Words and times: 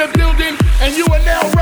the 0.00 0.08
building, 0.16 0.56
and 0.80 0.96
you 0.96 1.04
are 1.12 1.22
now 1.26 1.59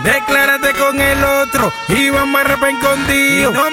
declárate 0.00 0.72
con 0.74 1.00
el 1.00 1.24
otro 1.24 1.72
y 1.88 2.10
vamos 2.10 2.40
a 2.40 2.44
rap. 2.44 2.60
No 2.60 3.70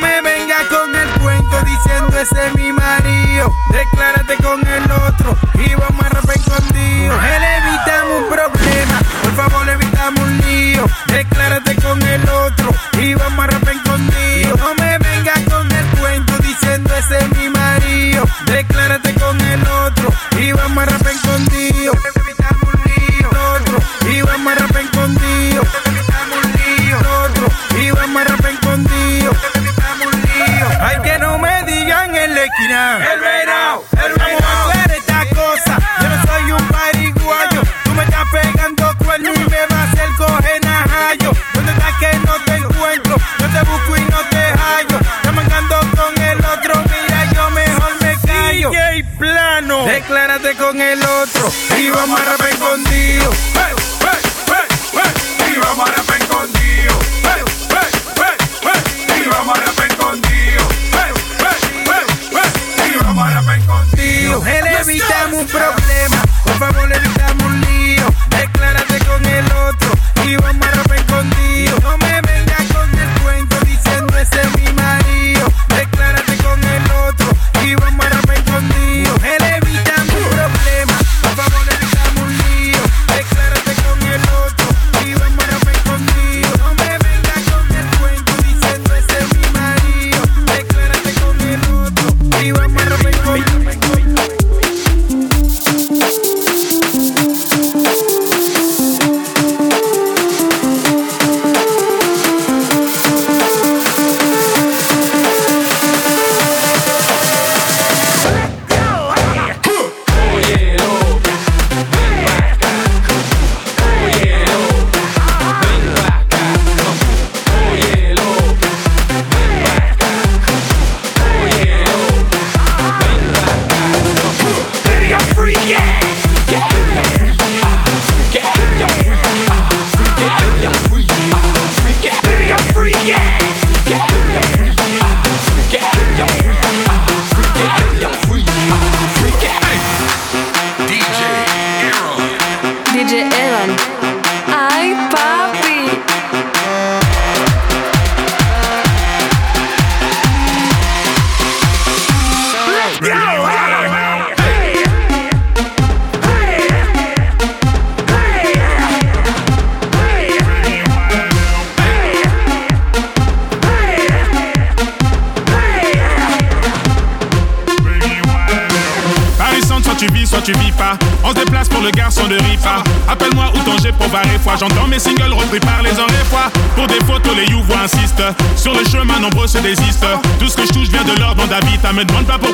me 181.97 182.05
demande 182.05 182.27
pas 182.27 182.46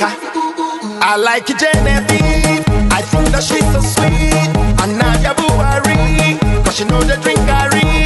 I 0.00 1.16
like 1.16 1.46
Genevieve. 1.46 2.64
I 2.90 3.02
think 3.02 3.28
that 3.28 3.42
she's 3.42 3.64
so 3.72 3.80
sweet. 3.80 4.32
And 4.82 4.98
now 4.98 5.14
you're 5.20 5.34
worried. 5.58 6.40
Cause 6.64 6.76
she 6.76 6.84
know 6.84 7.02
the 7.02 7.16
drink 7.22 7.40
I 7.40 7.68
read. 7.68 8.01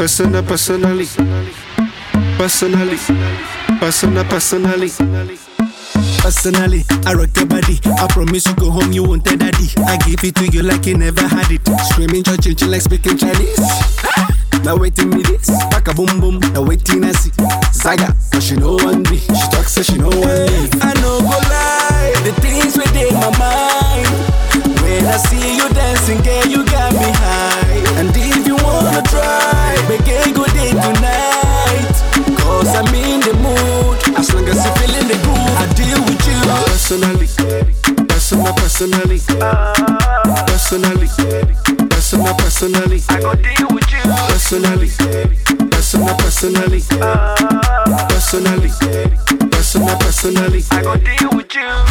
Personal, 0.00 0.42
personally, 0.42 1.04
personally, 2.38 2.96
personal, 3.78 4.24
personally. 4.24 4.88
Personally, 6.22 6.84
I 7.04 7.12
rock 7.12 7.36
your 7.36 7.44
body. 7.44 7.78
I 7.84 8.06
promise 8.08 8.46
you 8.46 8.54
go 8.54 8.70
home, 8.70 8.92
you 8.92 9.02
won't 9.04 9.26
tell 9.26 9.36
daddy. 9.36 9.68
I 9.84 9.98
give 9.98 10.24
it 10.24 10.36
to 10.36 10.48
you 10.48 10.62
like 10.62 10.86
you 10.86 10.96
never 10.96 11.20
had 11.28 11.50
it. 11.50 11.60
Screaming, 11.92 12.22
church, 12.24 12.62
like 12.62 12.80
speaking 12.80 13.18
Chinese. 13.18 13.58
Ah, 13.60 14.28
now 14.64 14.76
waiting 14.76 15.10
me 15.10 15.22
this, 15.22 15.50
back 15.68 15.88
a 15.88 15.94
boom 15.94 16.18
boom. 16.18 16.38
Now 16.54 16.62
waiting 16.62 17.04
I 17.04 17.12
see 17.12 17.32
Zaga, 17.72 18.16
but 18.32 18.42
she 18.42 18.56
know 18.56 18.76
one 18.76 19.02
me. 19.04 19.18
She 19.18 19.46
talk 19.52 19.68
so 19.68 19.82
she 19.82 19.98
know 19.98 20.08
one 20.08 20.48
me. 20.48 20.70
I 20.80 20.94
know 21.04 21.20
go 21.20 21.36
lie, 21.52 22.12
the 22.24 22.32
things 22.40 22.72
within 22.74 23.12
my 23.20 23.28
mind. 23.36 24.08
When 24.80 25.04
I 25.04 25.16
see 25.28 25.56
you 25.56 25.68
dancing, 25.68 26.22
girl, 26.22 26.46
a 29.90 29.98
good 30.32 30.52
day 30.52 30.70
tonight. 30.70 31.96
Cause 32.38 32.74
I'm 32.74 32.94
in 32.94 33.20
the 33.20 33.34
mood. 33.42 33.98
As 34.16 34.32
long 34.32 34.46
as 34.48 34.64
you 34.64 34.72
feeling 34.78 35.08
the 35.08 35.18
groove, 35.24 35.54
I 35.58 35.66
deal 35.74 36.00
with 36.06 36.22
you. 36.26 36.38
Personally, 36.70 37.26
personal, 38.06 38.52
personally, 38.54 39.18
personally, 40.46 41.08
personal, 41.90 42.34
personally. 42.34 43.00
I 43.08 43.20
go 43.20 43.34
deal 43.34 43.68
with 43.70 43.90
you. 43.90 44.02
Personally, 44.30 44.90
personal, 45.70 46.14
personally, 46.16 46.82
ah. 47.02 48.06
personally, 48.10 48.70
personal, 49.50 49.96
personally. 49.98 50.62
I 50.70 50.82
go 50.82 50.96
deal 50.96 51.30
with 51.34 51.54
you. 51.54 51.89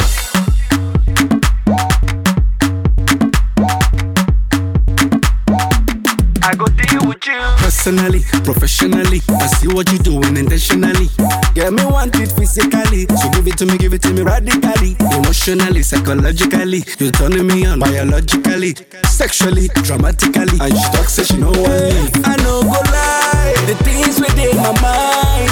Personally, 7.90 8.22
professionally, 8.46 9.20
I 9.42 9.48
see 9.48 9.68
what 9.68 9.90
you're 9.92 10.22
doing 10.22 10.38
intentionally. 10.38 11.10
Get 11.56 11.74
me 11.74 11.84
want 11.86 12.14
it 12.22 12.32
physically, 12.34 13.08
so 13.18 13.32
give 13.32 13.48
it 13.48 13.58
to 13.58 13.66
me, 13.66 13.80
give 13.80 13.96
it 13.96 14.04
to 14.04 14.14
me 14.14 14.22
radically. 14.22 14.96
Emotionally, 15.10 15.82
psychologically, 15.82 16.86
you're 17.00 17.10
turning 17.10 17.48
me 17.48 17.66
on 17.66 17.80
biologically, 17.80 18.76
sexually, 19.10 19.70
dramatically. 19.82 20.60
And 20.62 20.78
she 20.78 20.86
talks, 20.94 21.14
say 21.14 21.24
she 21.24 21.38
know 21.38 21.50
what 21.50 22.30
I 22.30 22.38
know 22.46 22.62
go 22.62 22.78
lie, 22.94 23.58
the 23.66 23.74
things 23.82 24.22
within 24.22 24.56
my 24.58 24.70
mind. 24.86 25.50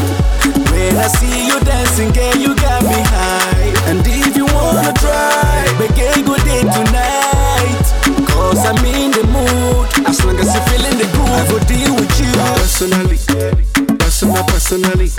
When 0.70 0.94
I 0.96 1.08
see 1.08 1.48
you 1.48 1.60
dancing, 1.62 2.14
girl, 2.14 2.38
you 2.38 2.54
got 2.54 2.84
me 2.84 3.02
high. 3.02 3.74
And 3.90 4.06
if 4.06 4.38
you 4.38 4.46
wanna 4.46 4.94
try, 5.02 5.66
make 5.82 5.98
a 5.98 6.22
good 6.22 6.44
day 6.46 6.62
tonight. 6.62 7.82
Cause 8.30 8.64
I'm 8.64 8.86
in 8.86 9.10
the 9.10 9.26
mood. 9.26 10.06
As 10.06 10.24
long 10.24 10.38
as 10.38 10.54
you're 10.54 10.64
feeling 10.70 11.00
the 11.02 11.17
I 11.30 11.46
go 11.50 11.60
deal 11.68 11.96
with 11.96 12.20
you. 12.20 12.32
Personally, 12.56 13.18
personal, 13.98 14.44
personally, 14.46 15.10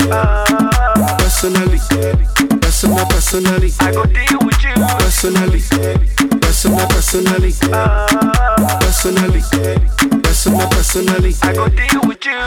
personally, 1.19 1.79
personal, 2.61 3.07
personally. 3.07 3.73
I 3.81 3.93
go 3.93 4.05
deal 4.05 4.39
with 4.45 4.63
you. 4.65 4.75
Personally, 4.99 5.61
personal, 6.41 6.87
personally, 6.89 7.53
personally, 8.81 9.43
personal, 10.23 10.69
personally. 10.69 11.35
I 11.43 11.53
go 11.53 11.69
deal 11.69 12.01
with 12.07 12.25
you. 12.25 12.39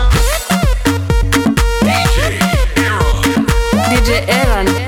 DJ 3.92 4.26
Evan. 4.28 4.66
This 4.66 4.81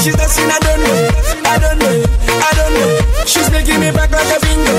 she's 0.00 0.16
dancing, 0.16 0.48
I 0.48 0.58
don't 0.60 0.80
know. 0.80 1.00
I 1.44 1.58
don't 1.58 1.78
know. 1.78 1.96
I 2.40 2.50
don't 2.56 2.72
know. 2.74 3.24
She's 3.26 3.50
making 3.50 3.80
me 3.80 3.90
back 3.92 4.10
like 4.10 4.30
a 4.32 4.40
bingo. 4.40 4.76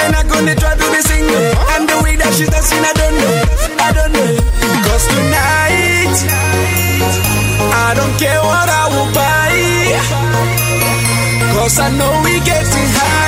And 0.00 0.16
I'm 0.16 0.26
gonna 0.28 0.54
try 0.54 0.74
to 0.74 0.86
be 0.90 1.00
single. 1.04 1.44
And 1.76 1.88
the 1.88 2.00
way 2.02 2.16
that 2.16 2.32
she's 2.32 2.48
dancing, 2.48 2.80
I 2.80 2.92
don't 2.96 3.16
know. 3.20 3.36
I 3.78 3.92
don't 3.92 4.12
know. 4.16 4.30
Cause 4.88 5.04
tonight, 5.12 6.16
I 7.84 7.92
don't 7.94 8.14
care 8.18 8.40
what 8.40 8.68
I 8.68 8.84
will 8.92 9.10
buy. 9.12 9.52
Cause 11.54 11.78
I 11.78 11.90
know 11.92 12.22
we 12.24 12.40
getting 12.40 12.88
high. 12.96 13.21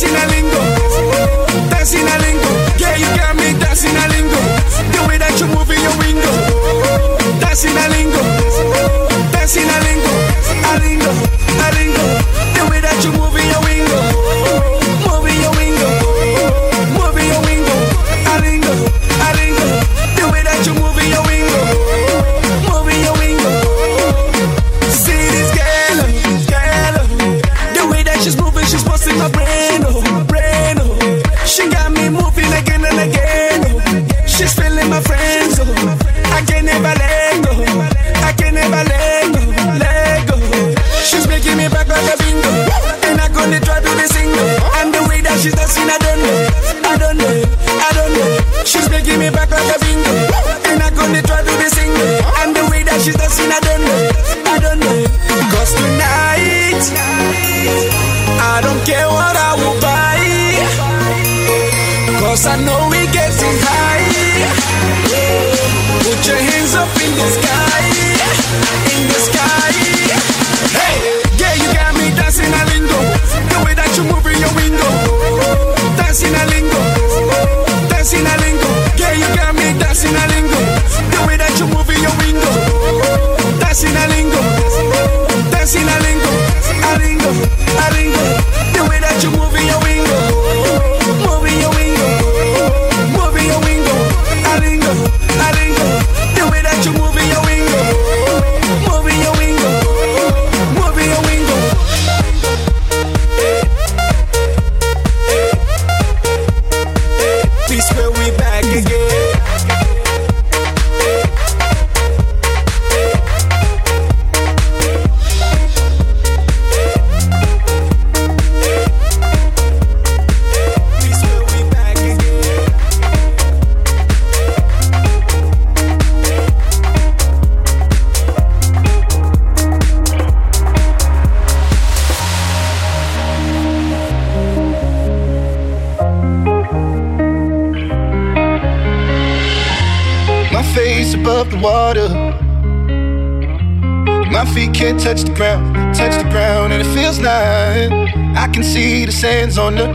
Dancing 0.00 0.39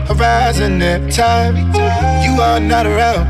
horizon 0.06 0.80
at 0.82 1.12
time. 1.12 1.56
You 2.24 2.40
are 2.40 2.60
not 2.60 2.86
around. 2.86 3.25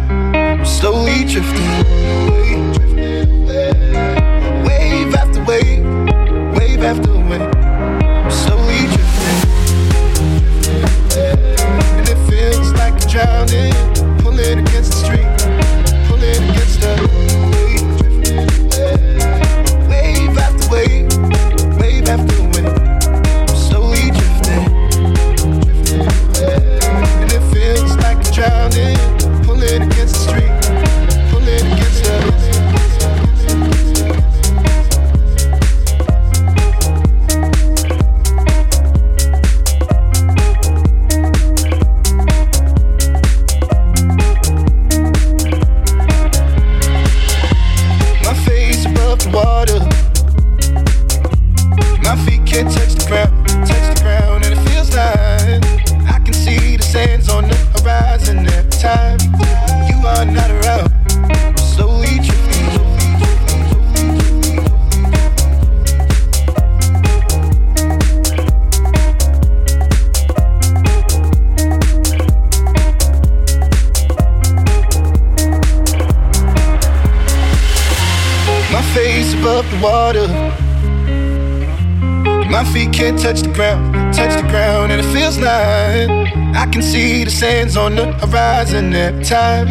mind. 85.47 86.57
I 86.57 86.67
can 86.73 86.83
see 86.83 87.25
the 87.25 87.31
sands 87.31 87.77
on 87.77 87.95
the 87.95 88.07
horizon 88.23 88.93
every 88.95 89.25
time 89.25 89.69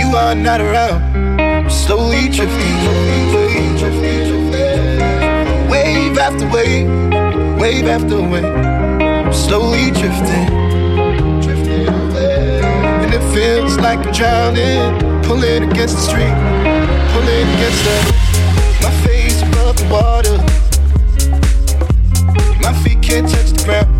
you 0.00 0.08
are 0.22 0.34
not 0.34 0.60
around. 0.60 1.00
I'm 1.40 1.70
slowly 1.70 2.28
drifting, 2.36 2.76
wave 5.72 6.18
after 6.26 6.46
wave, 6.54 6.88
wave 7.60 7.86
after 7.94 8.20
wave. 8.32 8.54
I'm 9.24 9.32
slowly 9.32 9.90
drifting, 10.00 10.48
and 13.02 13.10
it 13.18 13.24
feels 13.34 13.74
like 13.78 14.00
I'm 14.06 14.12
drowning, 14.12 15.22
pulling 15.22 15.62
against 15.70 15.94
the 15.98 16.04
street, 16.08 16.36
pulling 17.12 17.46
against 17.56 17.82
the. 17.86 17.96
My 18.84 18.92
face 19.04 19.38
above 19.48 19.76
the 19.80 19.86
water, 19.94 20.36
my 22.64 22.72
feet 22.82 23.00
can't 23.02 23.28
touch 23.28 23.50
the 23.52 23.64
ground 23.64 23.97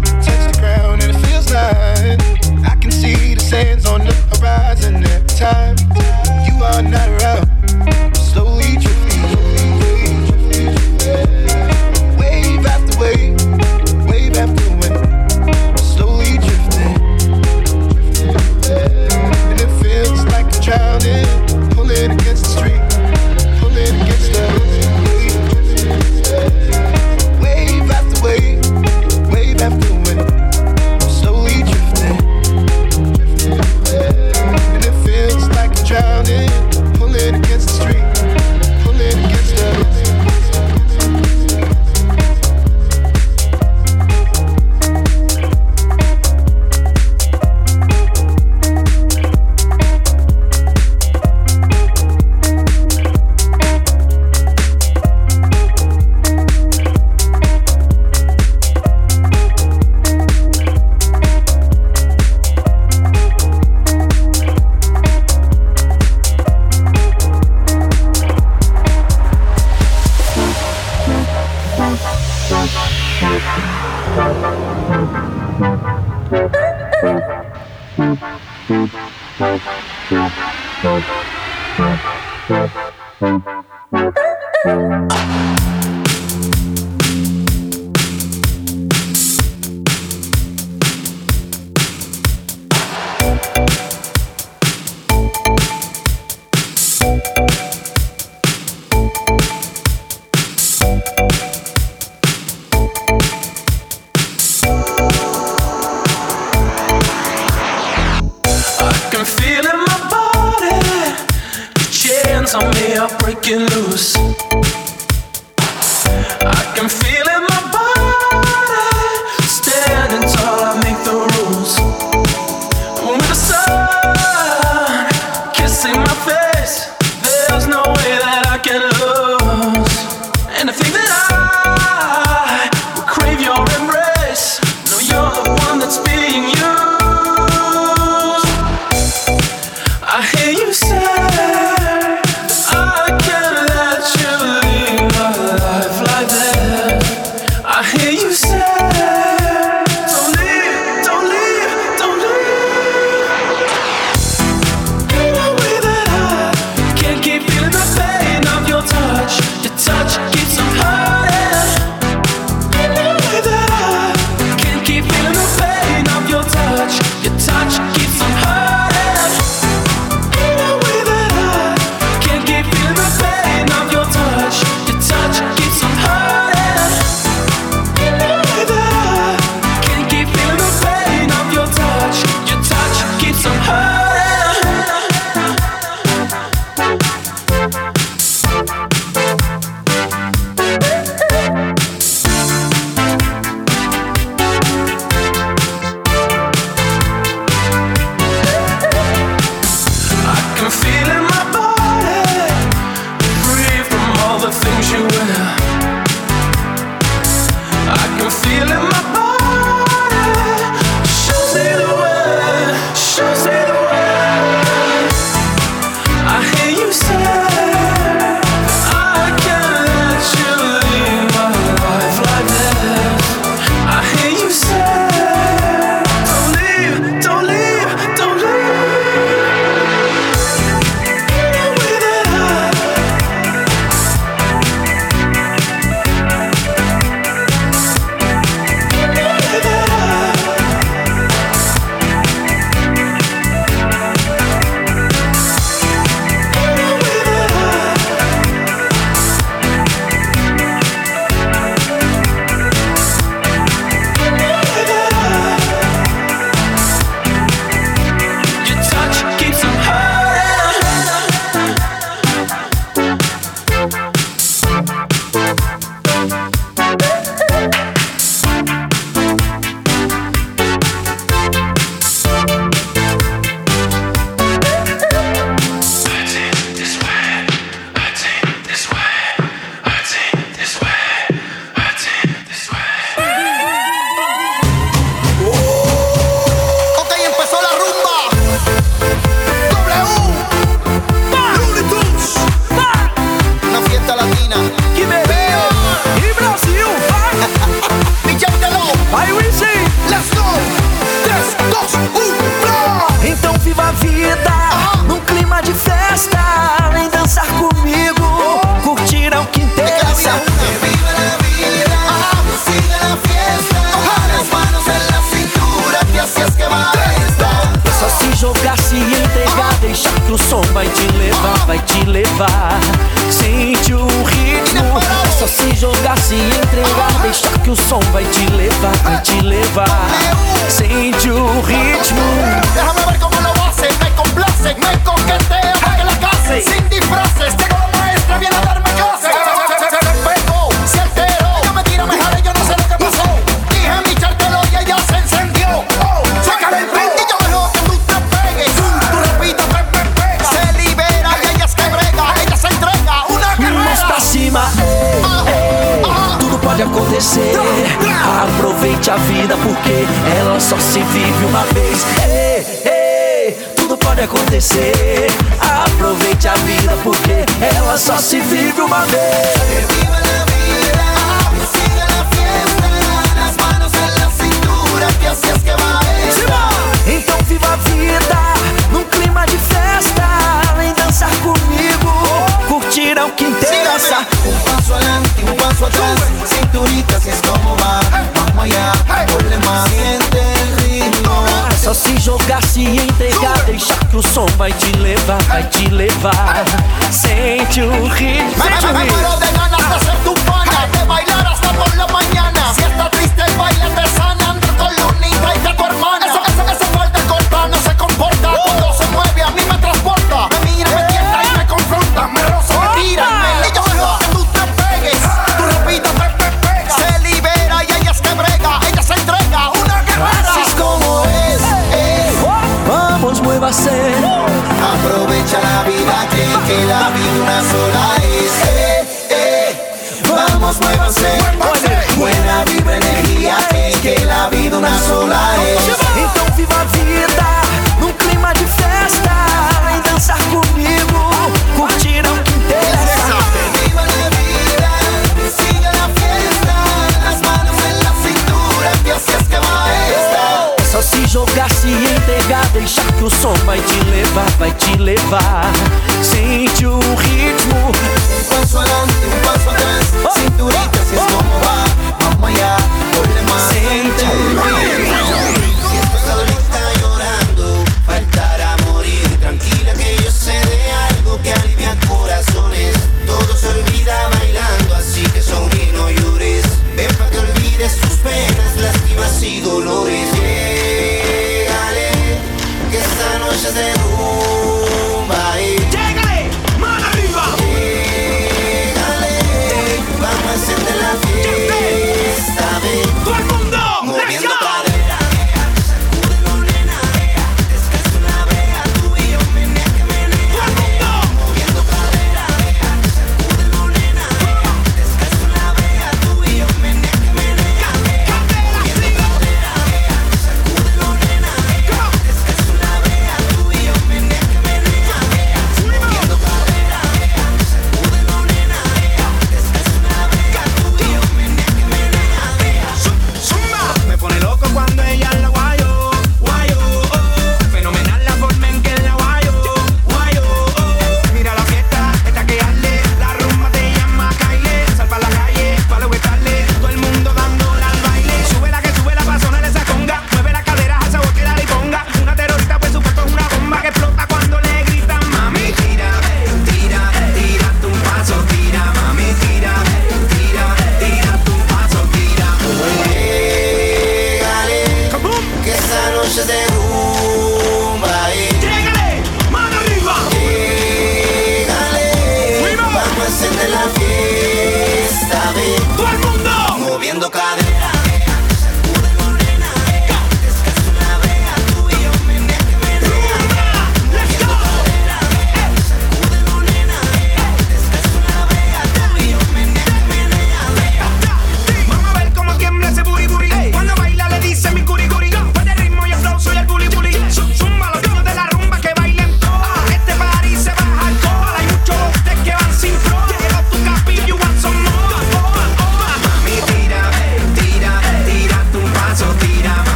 time. 1.59 2.19
I 2.65 2.77
can 2.81 2.91
see 2.91 3.35
the 3.35 3.41
sands 3.41 3.87
on 3.87 4.01
the 4.01 4.15
horizon 4.31 4.97
at 5.05 5.29
time 5.29 5.77
You 6.47 6.55
are 6.65 6.83
not 6.83 7.09
around. 7.09 7.58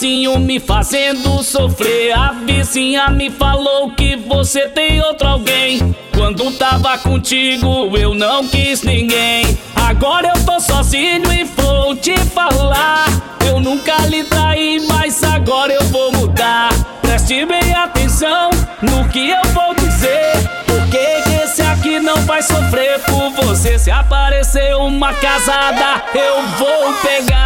me 0.00 0.60
fazendo 0.60 1.42
sofrer. 1.42 2.12
A 2.16 2.30
vizinha 2.30 3.10
me 3.10 3.30
falou 3.30 3.90
que 3.90 4.14
você 4.14 4.68
tem 4.68 5.00
outro 5.00 5.26
alguém. 5.26 5.94
Quando 6.14 6.52
tava 6.52 6.96
contigo 6.98 7.96
eu 7.96 8.14
não 8.14 8.46
quis 8.46 8.82
ninguém. 8.82 9.58
Agora 9.74 10.28
eu 10.28 10.44
tô 10.44 10.60
sozinho 10.60 11.32
e 11.32 11.42
vou 11.42 11.96
te 11.96 12.16
falar. 12.16 13.06
Eu 13.44 13.58
nunca 13.58 13.96
lhe 14.06 14.22
traí, 14.22 14.80
mas 14.86 15.20
agora 15.24 15.72
eu 15.72 15.82
vou 15.86 16.12
mudar. 16.12 16.68
Preste 17.02 17.44
bem 17.44 17.74
atenção 17.74 18.50
no 18.80 19.08
que 19.08 19.30
eu 19.30 19.42
vou 19.52 19.74
dizer. 19.74 20.32
Porque 20.64 21.42
esse 21.42 21.60
aqui 21.62 21.98
não 21.98 22.18
vai 22.18 22.40
sofrer 22.40 23.00
por 23.00 23.30
você. 23.30 23.76
Se 23.76 23.90
aparecer 23.90 24.76
uma 24.76 25.12
casada, 25.14 26.04
eu 26.14 26.42
vou 26.56 26.92
pegar. 27.02 27.37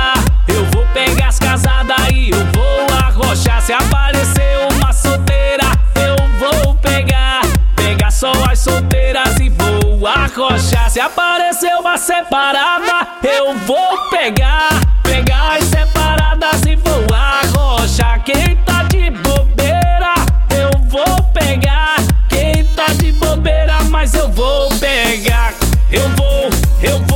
Se 10.93 11.01
aparecer 11.01 11.75
uma 11.77 11.97
separada, 11.97 13.09
eu 13.23 13.57
vou 13.61 14.11
pegar. 14.11 14.69
Pegar 15.03 15.57
as 15.57 15.65
separadas 15.65 16.61
e 16.67 16.77
voar. 16.77 17.41
Rocha, 17.57 18.19
quem 18.19 18.57
tá 18.57 18.83
de 18.83 19.09
bobeira, 19.09 20.13
eu 20.51 20.79
vou 20.91 21.23
pegar. 21.33 21.97
Quem 22.29 22.67
tá 22.77 22.89
de 22.89 23.11
bobeira, 23.13 23.83
mas 23.85 24.13
eu 24.13 24.29
vou 24.33 24.69
pegar. 24.79 25.55
Eu 25.91 26.11
vou, 26.11 26.51
eu 26.83 26.99
vou. 26.99 27.12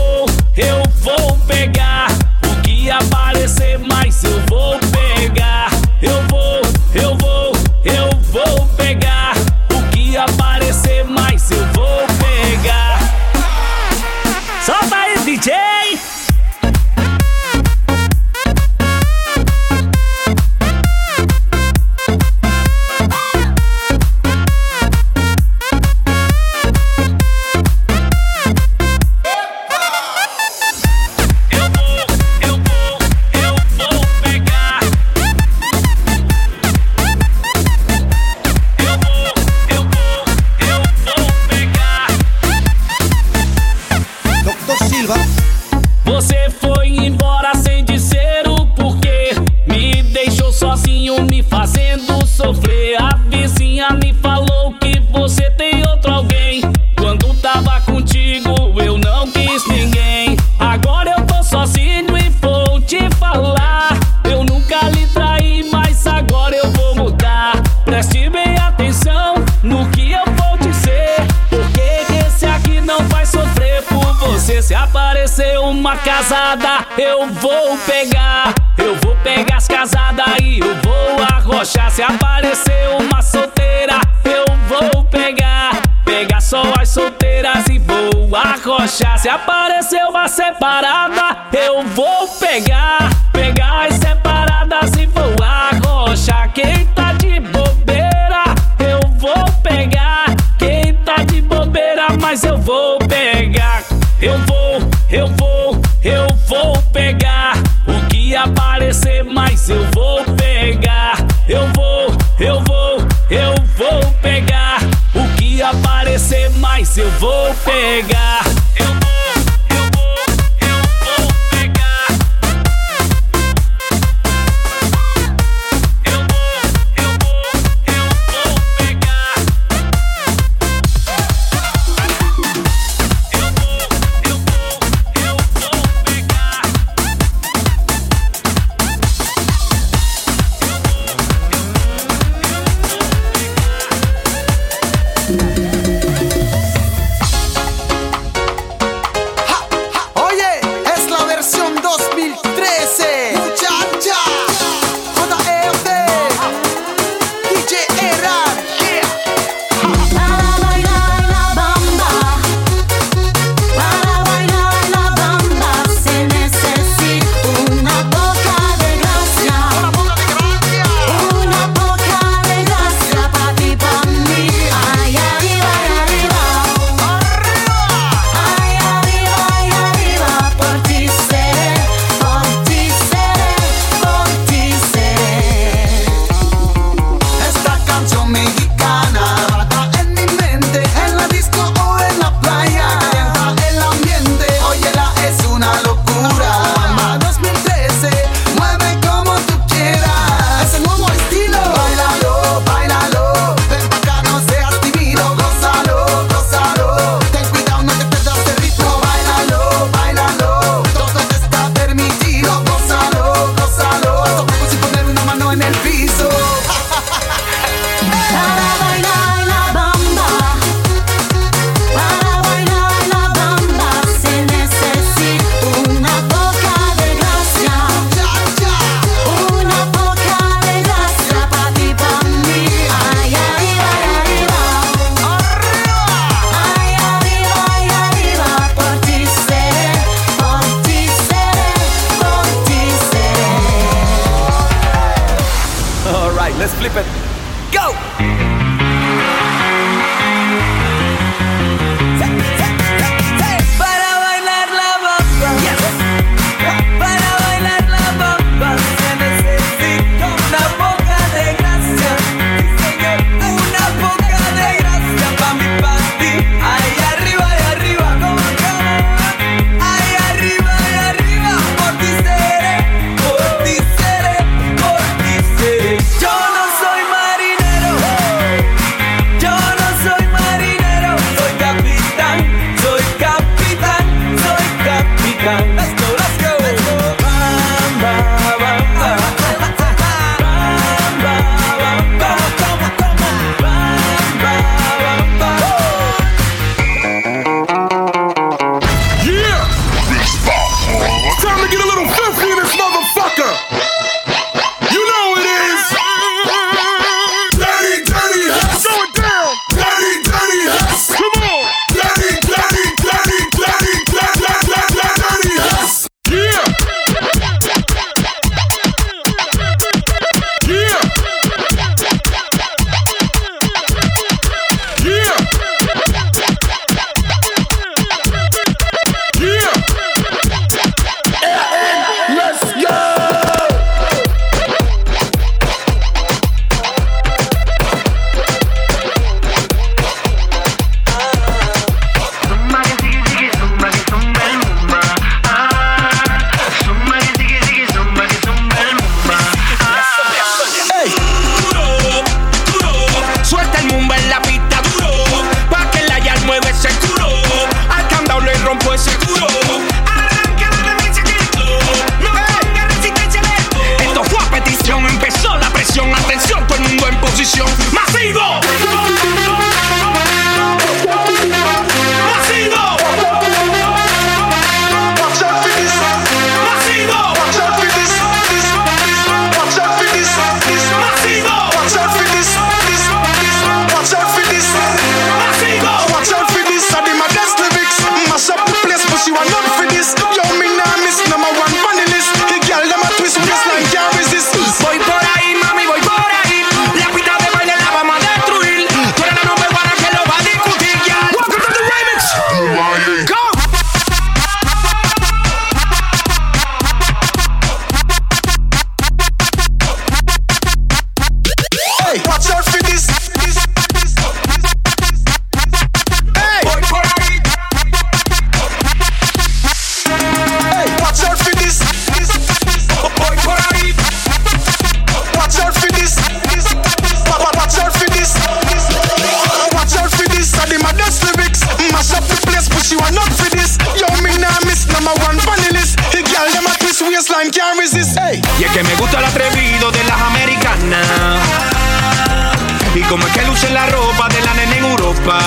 Como 443.09 443.27
es 443.27 443.33
que 443.33 443.43
luce 443.43 443.71
la 443.71 443.87
ropa 443.87 444.29
de 444.29 444.41
la 444.41 444.55
nena 444.55 444.77
en 444.77 444.85
Europa. 444.85 445.39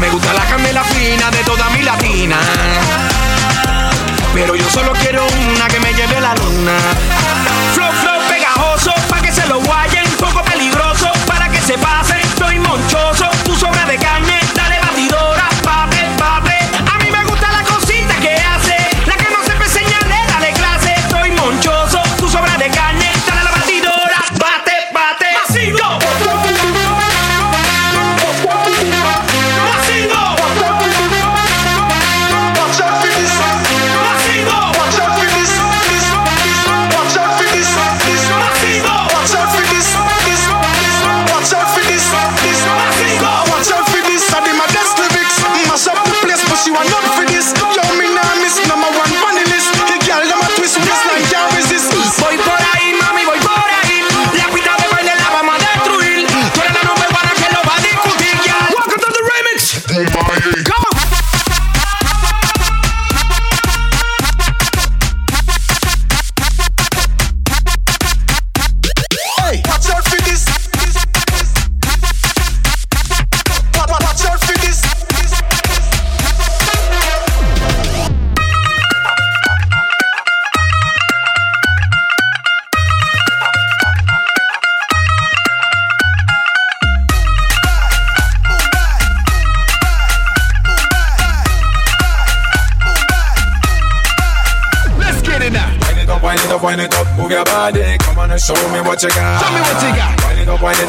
Me 0.00 0.08
gusta 0.10 0.32
la 0.34 0.44
candela 0.44 0.84
fina 0.84 1.30
de 1.30 1.38
toda 1.44 1.68
mi 1.70 1.82
latina. 1.82 2.36
Pero 4.34 4.56
yo 4.56 4.68
solo 4.70 4.92
quiero 4.92 5.26
una 5.26 5.68
que 5.68 5.80
me 5.80 5.92
lleve 5.94 6.20
la 6.20 6.34
luna. 6.34 6.72
Flow, 7.74 7.92
flow 7.92 8.20
pegajoso, 8.28 8.92
pa' 9.08 9.20
que 9.20 9.32
se 9.32 9.46
lo 9.46 9.60
guayen. 9.60 10.04
Poco 10.18 10.42
peligroso, 10.42 11.10
para 11.26 11.48
que 11.48 11.60
se 11.60 11.78
pase. 11.78 12.20
Estoy 12.20 12.58
monchoso, 12.58 13.28
tu 13.44 13.54
sobra 13.56 13.84
de 13.86 13.96
carne. 13.96 14.11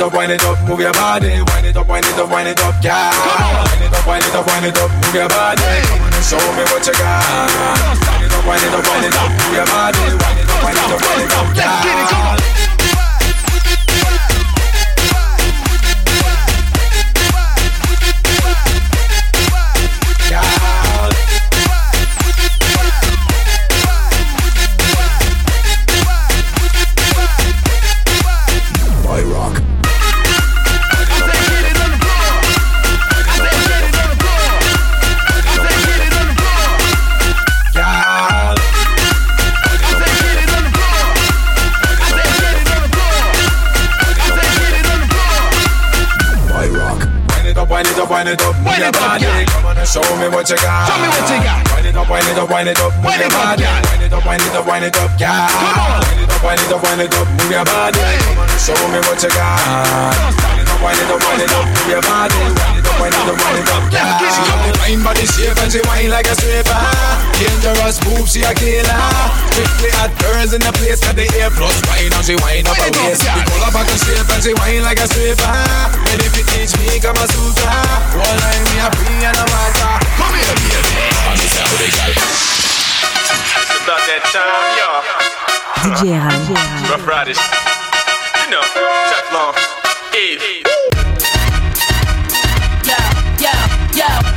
Up, 0.04 0.14
wind 0.14 0.32
it 0.32 0.44
up, 0.44 0.60
move 0.68 0.80
your 0.80 0.92
body. 0.94 1.30
Wind 1.30 1.66
it 1.66 1.78
up, 1.78 1.88
wind 1.88 2.06
it 2.06 2.20
up, 2.20 2.30
wind 2.30 2.48
it 2.48 2.60
up, 2.60 2.76
yeah. 2.84 3.12
Wind 3.72 3.84
it 3.84 3.94
up, 3.94 4.06
wind 4.06 4.26
it 4.26 4.36
up, 4.36 4.46
wind 4.46 4.66
it 4.66 4.78
up, 4.78 4.92
move 4.92 5.16
your 5.16 5.30
body. 5.30 5.62
Show 6.22 6.40
me 6.56 6.64
what 6.72 6.86
you 6.86 6.94
got. 6.94 7.24
Wind 8.12 8.24
it 8.24 8.34
up, 8.34 8.46
wind 8.46 8.64
it 8.64 8.74
up, 8.74 8.84
wind 8.84 9.06
it 9.06 9.16
up, 9.16 9.32
move 9.32 9.54
your 9.56 9.66
body. 9.66 10.00
Wind 10.00 10.40
it 10.40 10.50
up, 10.50 10.64
wind 10.64 10.78
it 10.78 10.92
up, 10.92 11.02
wind 11.02 11.22
it 11.24 11.34
up, 11.34 11.56
yeah. 11.56 12.63
Wind 48.24 48.40
it 48.40 48.42
up, 48.42 48.56
wind 48.56 48.56
it 48.56 48.56
up, 48.56 48.56
move 48.56 48.66
Wind 48.66 48.80
your 48.80 48.88
it 48.88 48.96
up, 48.96 49.04
body. 49.04 49.26
yeah. 49.28 49.44
Come 49.52 49.66
on 49.68 49.78
and 49.78 49.88
show 49.88 50.04
me 50.16 50.28
what 50.32 50.48
you 50.48 50.56
got. 50.64 50.88
Show 50.88 50.96
me 50.96 51.08
what 51.12 51.28
you 51.28 51.40
got. 51.44 51.60
Wind 51.76 51.88
it 51.88 51.98
up, 51.98 52.08
wind 52.08 52.28
it 52.28 52.38
up, 52.40 52.48
wind 52.50 52.70
it 52.72 52.80
up, 52.80 52.94
Wind 53.04 53.20
it 53.20 53.34
up, 53.36 53.60
yeah. 53.60 53.84
Wind 53.84 54.04
it 54.04 54.14
up, 54.14 54.24
wind 54.24 54.44
it 54.44 54.56
up, 54.56 54.64
wind 54.66 54.86
it 54.88 54.96
up, 54.96 55.12
yeah. 55.20 55.52
Come 55.52 55.76
on. 55.76 56.00
Wind 56.08 56.24
it 56.24 56.32
up, 56.32 56.44
wind 56.44 56.62
it 56.64 56.72
up, 56.72 56.80
wind 56.84 57.02
it 57.04 57.12
up, 57.20 57.28
move 57.36 57.52
your 57.52 57.66
body. 57.68 58.00
Come 58.00 58.40
on 58.40 58.48
and 58.48 58.62
show 58.64 58.80
me 58.88 59.00
what 59.04 59.20
you 59.20 59.30
got. 59.36 60.16
Wind 60.40 60.64
it 60.64 60.72
up, 60.72 60.80
wind 60.80 61.00
it 61.04 61.12
up, 61.12 61.20
wind 61.20 61.42
it 61.44 61.52
up, 61.52 61.66
move 61.68 61.90
your 61.92 62.02
body. 62.08 62.83
Wind 63.02 63.14
it 63.14 63.20
up, 63.20 63.28
it 63.28 63.34
up, 63.34 63.40
wind 63.42 63.60
it 63.60 63.70
up, 63.74 63.84
yeah. 63.92 64.06
Let's 64.06 64.22
get 64.22 64.30
it, 64.30 64.34
She 64.34 64.42
got 64.48 64.60
the 64.64 64.72
fine 64.80 65.02
body 65.04 65.26
shape 65.26 65.58
and 65.60 65.70
she 65.72 65.82
whine 65.88 66.10
like 66.14 66.28
a 66.30 66.36
stripper. 66.36 66.80
Dangerous 67.38 67.98
move, 68.08 68.28
she 68.30 68.42
a 68.46 68.54
killer. 68.54 69.02
Strictly 69.52 69.92
hot 69.98 70.12
girls 70.22 70.52
in 70.54 70.62
the 70.64 70.72
place 70.78 71.02
got 71.04 71.16
the 71.18 71.28
air 71.38 71.50
plus 71.54 71.78
wine 71.90 72.12
and 72.14 72.24
she 72.26 72.36
whine 72.40 72.64
up 72.68 72.78
her 72.78 72.88
Wind 72.88 72.96
it 72.96 73.02
up, 73.02 73.08
waist. 73.12 73.24
yeah. 73.26 73.36
We 73.38 73.42
pull 73.50 73.64
up 73.68 73.76
on 73.76 73.86
the 73.90 73.98
shape 73.98 74.30
and 74.30 74.42
she 74.44 74.52
whine 74.56 74.84
like 74.86 75.00
a 75.02 75.08
stripper. 75.10 75.54
Ready 76.06 76.26
if 76.26 76.34
you 76.38 76.46
teach 76.54 76.74
me, 76.80 76.88
come 77.02 77.18
a 77.20 77.26
sutra. 77.28 77.74
One 78.18 78.38
line 78.40 78.64
me 78.72 78.76
a 78.80 78.88
free 78.96 79.22
and 79.26 79.36
a 79.36 79.46
master. 79.52 79.94
Come 80.18 80.36
here, 80.38 80.56
baby. 80.64 80.94
I'm 81.28 81.38
the 81.38 81.48
Saudi 81.50 81.88
girl. 81.92 82.14
About 83.84 84.00
that 84.08 84.24
time, 84.32 84.70
y'all. 84.80 85.04
DJ 85.84 86.16
R'AN. 86.16 86.90
Ruff 86.90 87.04
Ryders. 87.06 87.40
You 88.46 88.48
know, 88.52 88.64
Teflon. 89.12 89.54
Eve. 90.16 90.64
Yo, 90.64 90.73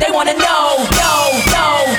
they 0.00 0.10
wanna 0.10 0.34
know, 0.34 0.86
know, 0.92 1.42
know. 1.52 1.95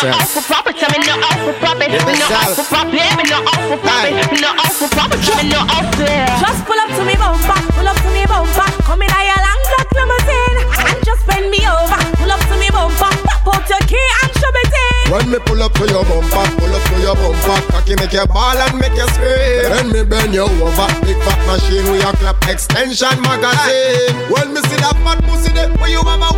Pop 0.00 0.66
it. 0.66 0.80
Me 0.80 0.98
know 1.04 1.20
how 1.20 1.36
to 1.44 1.52
pop 1.60 1.80
it. 1.80 1.90
Me 1.90 2.12
know 2.16 2.28
how 2.30 2.54
to 2.54 2.62
pop 2.64 2.88
it. 2.88 3.10
Me 3.16 3.24
know 3.28 3.44
how 3.44 3.60
to 3.60 3.76
pop 3.76 3.98
it. 4.00 4.16
Me 4.24 4.32
know 4.32 4.32
how 4.32 4.32
to 4.32 4.32
pop 4.32 4.32
it. 4.32 4.32
Me 4.32 4.38
know 4.40 4.52
how 4.56 4.70
to 4.72 4.86
pop 4.96 5.12
it. 5.12 5.20
Me 5.36 5.48
know 5.50 5.64
how 5.66 5.82
to. 5.84 6.06
Just 6.40 6.60
pull 6.64 6.80
up 6.80 6.90
to 6.96 7.02
me 7.04 7.14
bumper, 7.16 7.60
pull 7.76 7.88
up 7.88 7.96
to 8.00 8.10
me 8.10 8.24
bumper. 8.26 8.68
Come 8.82 9.02
in 9.02 9.10
a 9.10 9.20
your 9.28 9.40
long 9.44 9.62
black 9.68 9.88
limousine 9.92 10.58
and 10.88 10.98
just 11.04 11.26
bend 11.26 11.50
me 11.50 11.60
over. 11.68 12.00
Pull 12.16 12.32
up 12.32 12.40
to 12.48 12.56
me 12.56 12.68
bumper, 12.72 13.12
pop 13.28 13.46
out 13.52 13.68
your 13.68 13.82
key 13.84 14.08
and 14.24 14.32
shove 14.40 14.56
it 14.64 14.72
in. 14.72 15.12
When 15.12 15.26
me 15.30 15.38
pull 15.44 15.62
up 15.62 15.72
to 15.74 15.84
your 15.86 16.04
bumper, 16.04 16.44
pull 16.56 16.72
up 16.72 16.82
to 16.88 16.96
your 17.00 17.14
bumper, 17.14 17.60
cocky 17.70 17.94
make 17.96 18.12
you 18.12 18.26
ball 18.26 18.56
and 18.56 18.78
make 18.80 18.96
you 18.96 19.06
scream. 19.12 19.68
Then 19.68 19.92
me 19.92 20.02
bend 20.04 20.32
you 20.32 20.48
over, 20.48 20.88
big 21.04 21.20
fat 21.20 21.40
machine 21.46 21.84
with 21.92 22.02
your 22.02 22.14
clap 22.18 22.40
extension 22.48 23.20
magazine. 23.20 24.16
When 24.32 24.54
me 24.54 24.60
see 24.64 24.80
that 24.80 24.96
fat 25.04 25.20
pussy 25.28 25.52
there, 25.52 25.68
where 25.76 25.90
you 25.90 26.02
mama 26.02 26.29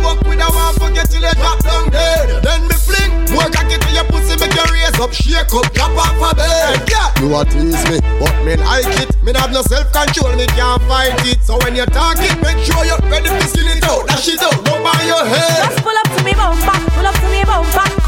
up, 5.03 5.11
shake 5.11 5.53
up, 5.53 5.67
drop 5.73 5.91
off 5.99 6.31
a 6.31 6.35
bed. 6.35 6.89
Yeah, 6.89 7.11
you 7.19 7.35
a 7.35 7.43
tease 7.43 7.83
me, 7.91 7.99
but 8.19 8.33
me 8.45 8.55
like 8.55 8.87
it. 9.03 9.11
Me 9.23 9.33
have 9.35 9.51
no 9.51 9.61
self 9.63 9.91
control, 9.91 10.33
me 10.35 10.45
can't 10.55 10.81
fight 10.83 11.19
it. 11.27 11.43
So 11.43 11.57
when 11.59 11.75
you 11.75 11.85
talk 11.87 12.17
it, 12.19 12.35
make 12.41 12.57
sure 12.63 12.85
you're 12.85 13.03
ready 13.11 13.27
to 13.27 13.47
skin 13.47 13.67
it 13.67 13.83
out, 13.83 14.07
dash 14.07 14.27
it 14.29 14.41
out, 14.41 14.55
go 14.63 14.71
by 14.83 14.95
your 15.03 15.25
head. 15.25 15.67
Just 15.67 15.83
pull 15.83 15.97
up 15.97 16.07
to 16.15 16.23
me 16.23 16.33
bumper, 16.33 16.79
pull 16.95 17.05
up 17.05 17.15
to 17.15 17.27
me 17.29 17.43
bumper. 17.43 18.02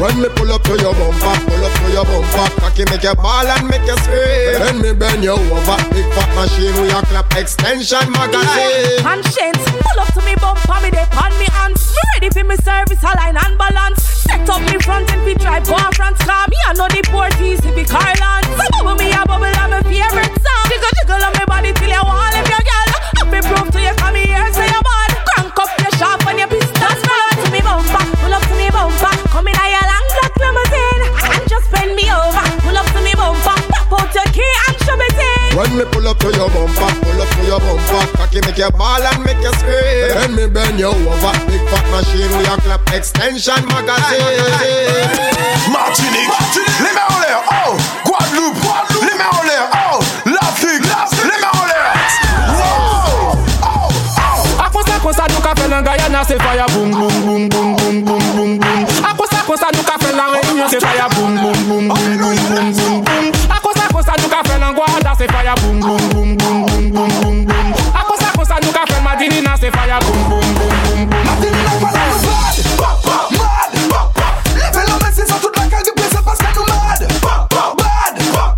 When 0.00 0.20
me 0.20 0.28
pull 0.34 0.50
up 0.52 0.62
to 0.64 0.74
your 0.76 0.92
bumper, 0.92 1.34
pull 1.46 1.64
up 1.64 1.72
to 1.72 1.86
your 1.92 2.04
bumper, 2.04 2.46
cocky 2.60 2.84
make 2.90 3.02
you 3.02 3.14
ball 3.14 3.46
and 3.46 3.68
make 3.68 3.86
you 3.86 3.96
scream. 4.02 4.58
Then 4.58 4.82
me 4.82 4.92
bend 4.92 5.22
you 5.24 5.32
over, 5.38 5.78
big 5.94 6.06
fat 6.12 6.30
machine 6.34 6.74
with 6.80 6.90
your 6.90 7.02
clap 7.08 7.30
extension 7.36 8.10
magazine. 8.12 9.00
Konshens, 9.00 9.62
pull 9.64 10.00
up 10.00 10.12
to 10.14 10.20
me 10.26 10.34
bumper, 10.36 10.78
me 10.82 10.90
dey 10.90 11.06
on 11.16 11.32
me 11.38 11.46
hands. 11.54 11.80
Me 11.94 12.02
ready 12.20 12.30
for 12.34 12.44
me 12.44 12.56
service, 12.56 13.02
align 13.02 13.36
and 13.38 13.56
balance. 13.56 14.02
Set 14.02 14.48
up 14.48 14.60
me 14.62 14.76
front 14.82 15.10
and 15.12 15.24
we 15.24 15.34
drive 15.34 15.64
go 15.64 15.76
France 15.94 16.18
car. 16.24 16.46
Me 16.48 16.56
I 16.66 16.72
know 16.74 16.88
the 16.88 17.02
port 17.08 17.40
easy 17.40 17.70
be 17.72 17.84
Carland. 17.84 18.44
So 18.58 18.83
make 38.54 38.64
you 38.64 38.78
ball 38.78 39.02
and 39.02 39.24
make 39.24 39.42
you 39.42 39.52
scream. 39.58 40.14
Then 40.14 40.36
me 40.36 40.46
bend 40.46 40.78
you 40.78 40.86
over, 40.86 41.34
big 41.46 41.62
fat 41.68 41.84
machine 41.90 42.30
with 42.36 42.46
your 42.46 42.58
clap 42.62 42.92
extension 42.92 43.66
magazine. 43.66 44.30
Martinique, 45.72 46.30
les 46.80 46.92
mains 46.94 47.10
en 47.10 47.20
l'air, 47.20 47.42
oh 47.50 47.76
Guadeloupe, 48.04 48.56
les 49.02 49.18
mains 49.18 49.32
en 49.32 49.42
l'air, 49.42 49.68
oh 49.74 49.98
L'Afrique, 50.26 50.82
les 50.82 51.38
mains 51.42 51.50
en 51.52 51.66
l'air. 51.66 51.94
Wow, 52.54 53.36
oh, 53.62 53.88
oh. 54.06 54.62
Akosa 54.64 54.98
kosa 55.02 55.26
nou 55.32 55.40
ka 55.42 55.54
fe 55.58 55.68
lan 55.68 55.82
Guyana 55.82 56.24
se 56.24 56.38
fire 56.38 56.66
boom 56.74 56.90
boom 56.90 57.14
boom 57.26 57.48
boom 57.48 57.76
boom 57.76 58.04
boom 58.04 58.22
boom 58.36 58.58
boom. 58.58 58.86
Akosa 59.02 59.42
kosa 59.48 59.72
nou 59.74 59.82
ka 59.82 59.98
fe 59.98 60.14
lan 60.14 60.30
Réunion 60.36 60.68
se 60.68 60.78
fire 60.78 61.08
boom 61.16 61.34
boom 61.42 61.58
boom 61.66 61.88
boom 61.88 62.14
boom 62.14 62.38
boom 62.46 62.72
boom 62.78 63.02
boom. 63.02 63.32
Akosa 63.50 63.88
kosa 63.90 64.14
nou 64.20 64.30
ka 64.30 64.44
fe 64.46 64.60
lan 64.62 64.78
Guada 64.78 65.16
se 65.18 65.26
fire 65.32 65.58
boom 65.62 65.80
boom 65.80 66.08
boom 66.14 66.36
boom 66.36 66.66
boom 66.66 66.90
boom 66.92 67.20
boom 67.20 67.44
boom. 67.46 67.74
Sa 68.54 68.60
nou 68.60 68.70
Boum 68.70 70.22
boum 70.30 70.54
boum 70.54 70.74
boum 70.86 71.08
boum. 71.10 71.24
La 71.64 71.72
Pop 72.78 73.02
pop 73.02 73.30
mad 73.32 73.72
Pop 73.90 74.14
pop. 74.14 74.48
Leve 74.54 74.82
la 74.86 74.98
men 75.02 75.12
se 75.12 75.26
san 75.26 75.40
tout 75.40 75.50
la 75.58 75.66
kal 75.66 75.82
di 75.82 75.90
plese 75.96 76.22
paske 76.22 76.52
nou 76.54 76.62
mad 76.70 77.02
Pop 77.18 77.48
pop 77.50 77.82
mad 77.82 78.14
Pop 78.30 78.54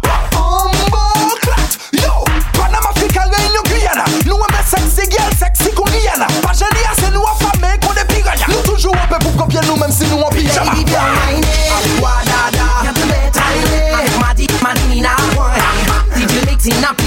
pop. 0.93 1.49
Yo 1.93 2.13
Panama 2.53 2.91
Afrika 2.91 3.25
Réunion 3.25 3.65
Guyana. 3.71 4.05
Nou 4.27 4.45
eme 4.45 4.61
seksi 4.69 5.09
gel 5.17 5.33
seksi 5.41 5.73
kon 5.73 5.89
Guyana. 5.89 6.29
Pa 6.45 6.53
jeni 6.53 6.85
ase 6.93 7.09
nou 7.15 7.25
a 7.25 7.33
fame 7.41 7.73
kon 7.81 7.97
de 7.97 8.05
piraya 8.13 8.53
Nou 8.53 8.61
toujou 8.69 8.93
si 9.97 10.05
nou 10.13 10.29
an 10.29 10.37
pijama 10.37 10.77
Baby 10.77 10.85
girl 10.91 11.26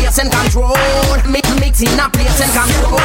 place 0.09 0.25
and 0.25 0.31
control. 0.31 0.75
Mix, 1.29 1.45
mix 1.59 1.81
in 1.81 1.99
a 1.99 2.09
place 2.09 2.41
and 2.41 2.51
control. 2.51 2.99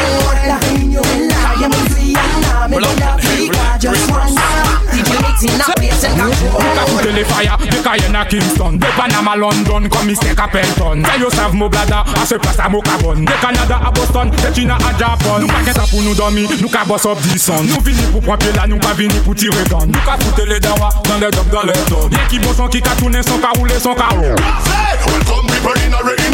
Ou 6.92 7.00
tele 7.02 7.24
faya, 7.24 7.56
de 7.58 7.82
Kayen 7.82 8.14
a 8.14 8.24
Kingston. 8.24 8.78
De 8.78 8.86
Panama, 8.96 9.36
London, 9.36 9.88
komise 9.88 10.34
ka 10.34 10.48
Pelton. 10.48 11.02
Fè 11.04 11.20
yo 11.20 11.28
my 11.52 11.68
brother, 11.68 12.02
I 12.06 12.24
say 12.24 12.38
pass 12.38 12.56
plas 12.56 12.66
a 12.66 12.68
mou 12.68 12.80
kabon 12.80 13.24
De 13.24 13.32
Kanada 13.40 13.80
a 13.84 13.90
Boston, 13.90 14.30
de 14.30 14.54
China 14.54 14.76
a 14.76 14.92
Japan. 14.98 15.18
Japon 15.24 15.40
Nou 15.40 15.48
pa 15.48 15.60
ket 15.64 15.78
apou 15.78 16.02
nou 16.02 16.14
domi, 16.14 16.46
nou 16.60 16.68
ka 16.70 16.82
up 16.82 17.06
op 17.06 17.18
sun. 17.36 17.66
Nou 17.66 17.80
vini 17.82 18.06
pou 18.12 18.20
pwampi 18.20 18.52
la, 18.56 18.66
nou 18.66 18.78
pa 18.78 18.94
vini 18.94 19.18
pou 19.24 19.34
tire 19.34 19.64
gan 19.68 19.90
Nou 19.90 20.00
ka 20.06 20.16
foute 20.22 20.46
le 20.46 20.60
dawa, 20.60 20.90
dan 21.08 21.20
le 21.20 21.30
dok, 21.30 21.50
dan 21.50 21.66
le 21.66 21.74
ton 21.88 22.08
Ye 22.10 22.24
ki 22.30 22.38
bon 22.38 22.54
son, 22.54 22.68
ki 22.68 22.80
ka 22.80 22.94
toune, 23.00 23.22
son 23.22 23.38
ka 23.40 23.52
roule, 23.56 23.80
son 23.80 23.94
ka 23.94 24.08
roule 24.14 24.36
Welcome 25.04 25.46
people 25.46 25.80
in 25.84 25.92
a 25.92 26.02
rain 26.02 26.33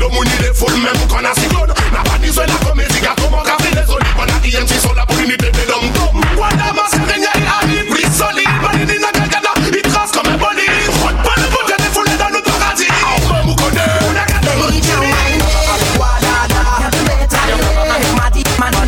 do 0.00 0.08
moun 0.08 0.26
ile 0.26 0.52
fol 0.54 0.72
men 0.80 0.94
mou 0.96 1.06
kon 1.12 1.26
asiklon 1.28 1.68
Na 1.92 2.00
pa 2.08 2.16
di 2.22 2.32
zwe 2.32 2.46
la 2.48 2.56
komedi 2.64 3.00
ka 3.04 3.12
koman 3.20 3.44
ka 3.44 3.56
file 3.60 3.82
zoli 3.86 4.08
Wana 4.18 4.36
di 4.42 4.56
enti 4.56 4.78
sol 4.80 4.96
la 4.96 5.04
pou 5.04 5.20
nite 5.28 5.50
pe 5.56 5.64
dom 5.68 5.84
dom 5.96 6.24
Wada 6.40 6.72
ma 6.72 6.84
se 6.92 7.00
renye 7.10 7.32
i 7.36 7.44
ari 7.56 7.78
pri 7.90 8.04
soli 8.18 8.46
Bani 8.62 8.86
di 8.88 8.96
na 9.04 9.12
gagada 9.12 9.52
i 9.68 9.82
tras 9.90 10.10
kome 10.16 10.32
boli 10.40 10.66
Hot 11.02 11.16
pa 11.26 11.34
le 11.36 11.46
pou 11.52 11.68
gade 11.68 11.88
fule 11.92 12.16
dan 12.16 12.32
nou 12.32 12.42
paradi 12.48 12.88
A 12.88 13.12
ou 13.12 13.44
mou 13.44 13.56
kone 13.60 13.84
Ou 14.06 14.12
na 14.16 14.24
gade 14.32 14.56
moun 14.56 14.80
kiri 14.80 15.12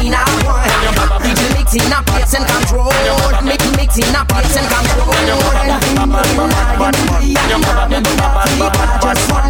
In 0.03 0.15
a 0.15 0.23
one, 0.45 0.65
DJ 1.23 1.43
mix 1.55 1.75
in 1.75 1.93
a 1.93 2.03
place 2.03 2.35
and 2.35 2.45
control. 2.45 2.91
Mix 3.45 3.63
mix 3.77 3.99
in 3.99 4.17
a 4.17 4.25
place 4.27 4.57
and 4.59 4.67
control. 4.67 5.15
Nothing 5.65 5.95
more 5.95 6.17
than 6.19 6.51
I 6.51 6.83
can 7.89 8.03
do. 8.03 8.11
I 9.05 9.15
just 9.15 9.31
want 9.31 9.42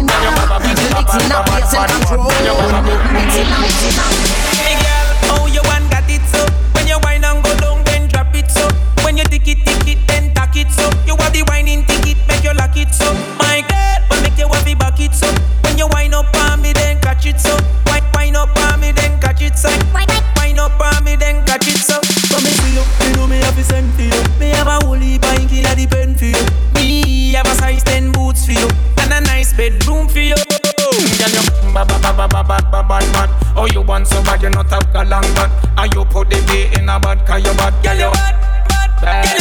oh 5.29 5.45
you 5.45 5.61
one 5.69 5.85
got 5.89 6.09
it 6.09 6.25
so. 6.25 6.41
When 6.73 6.87
you 6.87 6.97
wine 7.03 7.23
and 7.23 7.43
go 7.43 7.53
down, 7.57 7.83
then 7.83 8.07
drop 8.07 8.33
it 8.33 8.49
so. 8.49 8.67
When 9.05 9.17
you 9.17 9.23
tick 9.25 9.47
it, 9.47 9.61
tick 9.65 9.87
it, 9.87 10.07
then 10.07 10.33
tack 10.33 10.55
it 10.57 10.71
so. 10.71 10.89
You 11.05 11.13
are 11.13 11.29
the 11.29 11.43
whining 11.49 11.85
ticket, 11.85 12.17
make 12.27 12.43
you 12.43 12.53
lock 12.53 12.75
it 12.77 12.93
so. 12.93 13.13
My 13.37 13.61
girl, 13.61 13.97
will 14.09 14.21
make 14.23 14.37
you 14.39 14.47
have 14.47 14.65
back 14.79 14.99
it 14.99 15.13
so. 15.13 15.29
When 15.61 15.77
you 15.77 15.87
wine 15.93 16.15
up 16.15 16.33
on 16.49 16.61
me, 16.61 16.73
then 16.73 16.99
catch 16.99 17.27
it 17.27 17.39
so. 17.39 17.53
Wine, 17.85 18.01
wine 18.15 18.35
up 18.35 18.57
on 18.57 18.79
me, 18.81 18.91
then 18.91 19.19
catch 19.21 19.41
it 19.41 19.55
so. 19.55 19.69
Wine, 19.93 20.09
wine 20.37 20.57
up 20.57 20.79
on 20.81 21.03
me, 21.03 21.15
then 21.15 21.45
catch 21.45 21.67
it 21.67 21.77
so. 21.77 22.01
So 22.01 22.41
me 22.41 22.49
feel 22.49 22.81
up, 22.81 22.89
you 23.05 23.13
know 23.17 23.27
me 23.27 23.37
have 23.37 23.55
to 23.55 23.63
send 23.63 23.93
for 23.93 24.01
you. 24.01 24.17
Me 24.39 24.49
have 24.57 24.65
a 24.65 24.81
whole 24.81 24.97
heap 24.97 25.23
of 25.23 25.37
ink, 25.37 25.51
the 25.51 25.85
pen 25.85 26.15
for 26.15 26.25
you. 26.25 26.41
Me 26.73 27.33
have 27.33 27.45
a 27.45 27.53
size 27.53 27.83
ten 27.83 28.11
boots 28.11 28.45
for 28.45 28.53
you 28.53 28.67
and 28.97 29.13
a 29.13 29.21
nice 29.21 29.53
bedroom 29.53 30.07
for 30.07 30.19
you 30.19 30.42
ba 32.27 32.43
bad 32.43 32.71
ba 32.71 32.83
bad 32.83 33.05
man. 33.13 33.29
Oh 33.55 33.65
you 33.67 33.81
want 33.81 34.07
so 34.07 34.21
bad 34.23 34.41
you 34.41 34.49
not 34.49 34.69
have 34.69 34.83
galang 34.93 35.27
but 35.35 35.51
and 35.77 35.93
you 35.93 36.05
put 36.05 36.29
the 36.29 36.39
B 36.47 36.69
in 36.77 36.89
a 36.89 36.99
bad 36.99 37.25
'cause 37.25 37.43
you 37.45 37.53
bad, 37.53 37.73
girl 37.83 37.95
you 37.95 38.11
bad, 38.11 38.35
bad, 38.67 38.91
bad, 39.01 39.32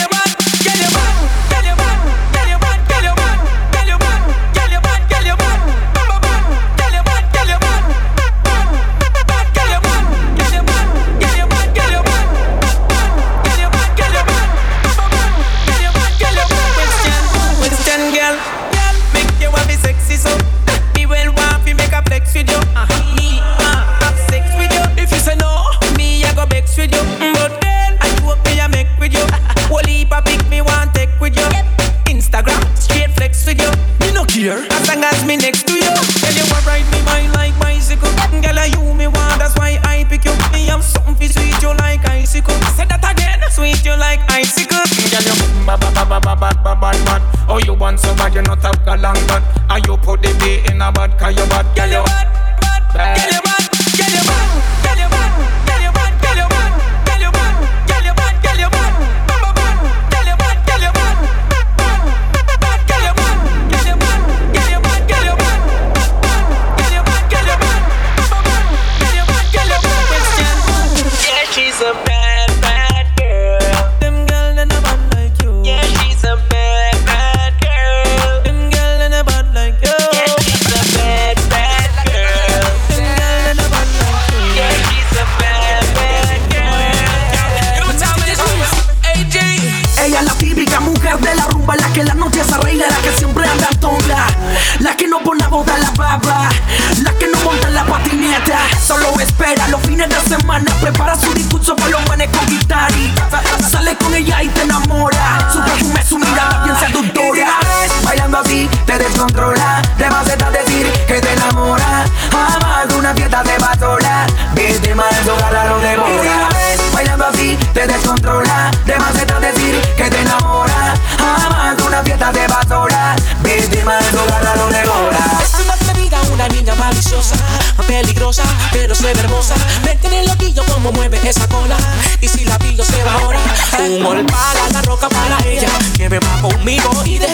siempre 136.12 136.28
va 136.28 136.42
conmigo 136.42 136.90
y 137.06 137.18
de 137.18 137.31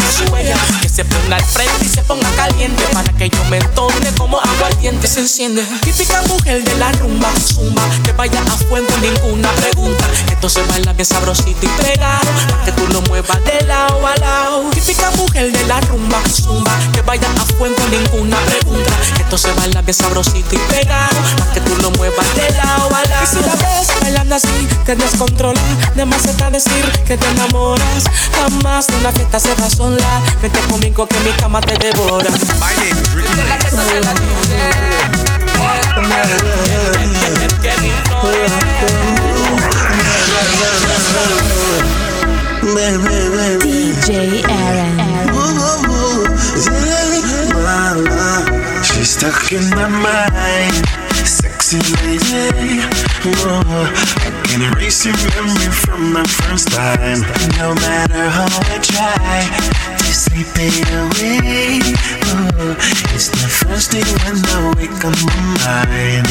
que 0.81 0.89
se 0.89 1.05
ponga 1.05 1.37
al 1.37 1.45
frente 1.45 1.85
y 1.85 1.89
se 1.89 2.03
ponga 2.03 2.31
caliente. 2.31 2.83
Para 2.95 3.13
que 3.13 3.29
yo 3.29 3.45
me 3.51 3.59
entone 3.59 4.11
como 4.17 4.41
aguardiente 4.41 5.07
se 5.07 5.21
enciende. 5.21 5.63
Típica 5.83 6.23
mujer 6.23 6.65
de 6.65 6.75
la 6.77 6.93
rumba, 6.93 7.29
zumba. 7.39 7.83
Que 8.03 8.13
vaya 8.13 8.41
a 8.41 8.57
fuego, 8.57 8.89
ninguna 9.03 9.51
pregunta. 9.53 10.07
Entonces 10.31 10.67
baila 10.67 10.95
bien 10.95 11.05
sabrosito 11.05 11.67
y 11.67 11.83
pegado. 11.83 12.27
Para 12.49 12.65
que 12.65 12.73
tú 12.73 12.87
lo 12.89 13.03
muevas 13.03 13.45
de 13.45 13.67
lado 13.67 14.07
a 14.07 14.17
lado. 14.17 14.71
Típica 14.71 15.11
mujer 15.11 15.53
de 15.53 15.65
la 15.67 15.79
rumba, 15.83 16.23
zumba. 16.31 16.73
Que 16.95 17.03
vaya 17.03 17.29
a 17.37 17.45
fuego, 17.57 17.77
ninguna 17.91 18.39
pregunta. 18.47 18.93
Entonces 19.21 19.55
baila 19.57 19.83
bien 19.83 19.95
sabrosito 19.95 20.55
y 20.55 20.59
pegado. 20.73 21.17
Para 21.39 21.53
que 21.53 21.61
tú 21.61 21.77
lo 21.83 21.91
muevas 21.93 22.35
de 22.35 22.51
lado 22.53 22.89
a 22.97 23.09
lado. 23.09 23.25
Y 23.25 23.27
si 23.27 23.41
la 23.41 23.55
ves 23.57 23.89
bailando 24.01 24.37
así, 24.37 24.69
te 24.87 24.97
descontrola. 24.97 25.61
De 25.95 26.07
más 26.07 26.25
está 26.25 26.51
decir 26.51 26.91
que 27.07 27.19
te 27.19 27.27
enamoras. 27.29 28.05
Jamás 28.33 28.87
una 28.99 29.13
fiesta 29.13 29.39
se 29.39 29.55
va 29.55 29.69
sola. 29.99 30.23
Vete 30.43 30.61
conmigo 30.69 31.07
que 31.07 31.19
mi 31.21 31.31
cama 31.33 31.61
te 31.61 31.77
devora. 31.77 32.31
DJ 43.63 44.45
Aaron. 44.49 44.99
She's 48.83 49.11
stuck 49.11 49.53
in 49.53 49.69
my 49.71 49.89
mind, 49.89 50.87
sexy 51.27 51.79
lady. 52.03 52.83
Oh, 54.49 54.53
can 54.53 54.63
erase 54.63 55.05
your 55.05 55.15
memory 55.15 55.71
from 55.71 56.13
the 56.15 56.25
first 56.27 56.69
time. 56.69 57.21
No 57.59 57.75
matter 57.75 58.29
how 58.29 58.47
I 58.47 58.79
try 58.81 59.45
to 59.97 60.05
sleep 60.05 60.47
it 60.57 60.89
away. 60.89 61.81
Oh, 62.25 62.77
it's 63.15 63.29
the 63.29 63.49
first 63.49 63.93
thing 63.93 64.05
when 64.25 64.41
I 64.47 64.75
wake 64.77 65.05
up 65.05 65.17
my 65.27 65.37
mind. 65.65 66.29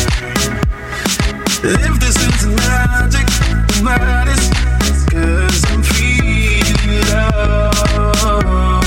If 1.63 1.99
this 1.99 2.17
is 2.17 2.45
magic, 2.47 3.27
the 3.67 3.81
maddest, 3.83 4.51
cause 5.11 5.63
I'm 5.71 5.83
feeling 5.83 7.01
love. 7.11 7.73
Oh. 8.23 8.81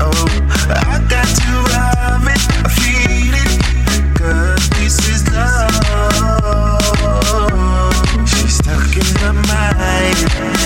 oh, 0.00 0.26
I 0.68 1.00
got 1.08 1.28
to 1.40 1.54
have 1.72 2.26
it, 2.26 2.42
I 2.64 2.68
feel 2.68 3.34
it, 3.44 4.18
cause 4.18 4.68
this 4.70 4.98
is 5.08 5.32
love. 5.32 5.65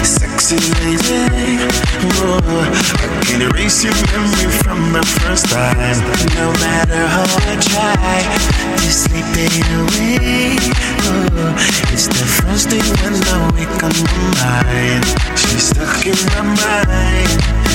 Sexy 0.04 0.56
lady. 0.82 1.58
Oh, 2.22 2.40
I 2.40 3.24
can 3.24 3.42
erase 3.42 3.84
your 3.84 3.94
memory 4.12 4.50
from 4.62 4.92
the 4.92 5.02
first 5.20 5.46
time. 5.48 5.98
No 6.34 6.52
matter 6.60 7.06
how 7.06 7.28
I 7.48 7.56
try 7.60 8.22
to 8.76 8.88
sleep 8.90 9.26
it 9.36 9.66
away. 9.80 10.56
Oh, 11.06 11.54
it's 11.92 12.08
the 12.08 12.26
first 12.40 12.70
thing 12.70 12.84
when 13.02 13.14
I 13.14 13.50
wake 13.54 13.82
up 13.82 13.94
my 13.94 14.20
mind. 14.40 15.04
She's 15.38 15.70
stuck 15.70 16.06
in 16.06 16.18
my 16.32 16.84
mind, 16.88 17.30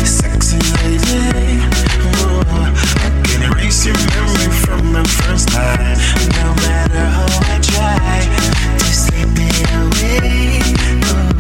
sexy 0.05 0.59
lady. 0.81 1.61
Oh, 2.21 2.43
I 2.45 3.09
can 3.25 3.51
erase 3.51 3.86
your 3.86 3.95
memory 3.95 4.51
from 4.65 4.93
the 4.93 5.05
first 5.05 5.49
time. 5.49 5.97
No 6.39 6.53
matter 6.65 7.05
how 7.15 7.29
I 7.53 7.59
try 7.61 8.25
to 8.77 8.86
sleep 8.86 9.29
it 9.38 9.69
away. 9.73 11.05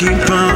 Keep 0.00 0.30
on 0.30 0.49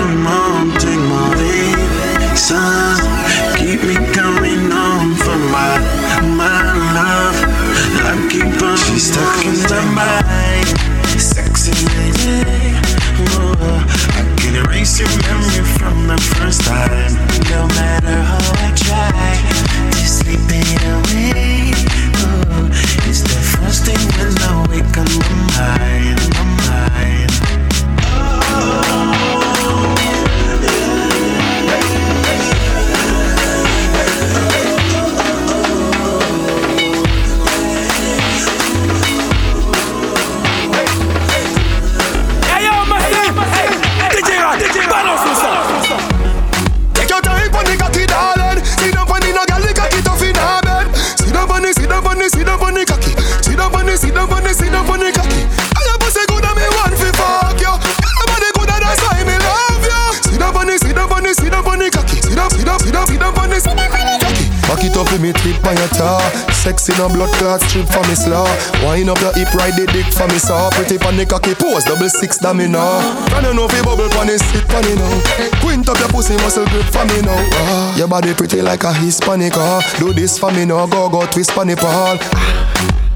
sexy, 66.84 67.00
no 67.00 67.08
blood 67.08 67.32
clot 67.36 67.60
strip 67.62 67.86
for 67.88 68.02
me 68.08 68.14
slaw. 68.14 68.44
Wine 68.84 69.08
up 69.08 69.20
your 69.20 69.32
hip, 69.32 69.52
ride 69.54 69.76
the 69.76 69.86
dick 69.92 70.06
for 70.12 70.26
me 70.28 70.38
saw. 70.38 70.70
Pretty 70.70 70.98
pan 70.98 71.16
the 71.16 71.26
cocky 71.26 71.54
pose, 71.54 71.84
double 71.84 72.08
six 72.08 72.38
da 72.38 72.52
me 72.52 72.68
now. 72.68 73.00
Can 73.28 73.44
you 73.44 73.54
know 73.54 73.68
fi 73.68 73.82
bubble 73.82 74.08
pan 74.10 74.28
it, 74.28 74.40
sit 74.40 74.66
pan 74.68 74.84
it 74.84 74.98
now. 74.98 75.60
Quint 75.60 75.88
up 75.88 75.98
your 75.98 76.08
pussy 76.08 76.36
muscle 76.36 76.66
grip 76.66 76.86
for 76.86 77.04
me 77.06 77.22
now. 77.22 77.40
Ah, 77.64 77.96
your 77.96 78.08
body 78.08 78.34
pretty 78.34 78.60
like 78.62 78.84
a 78.84 78.92
Hispanic. 78.92 79.52
Ah, 79.56 79.80
do 79.98 80.12
this 80.12 80.38
for 80.38 80.50
me 80.52 80.64
now, 80.64 80.86
go 80.86 81.08
go 81.08 81.26
twist 81.26 81.52
pan 81.52 81.68
the 81.68 81.76
ball. 81.76 82.18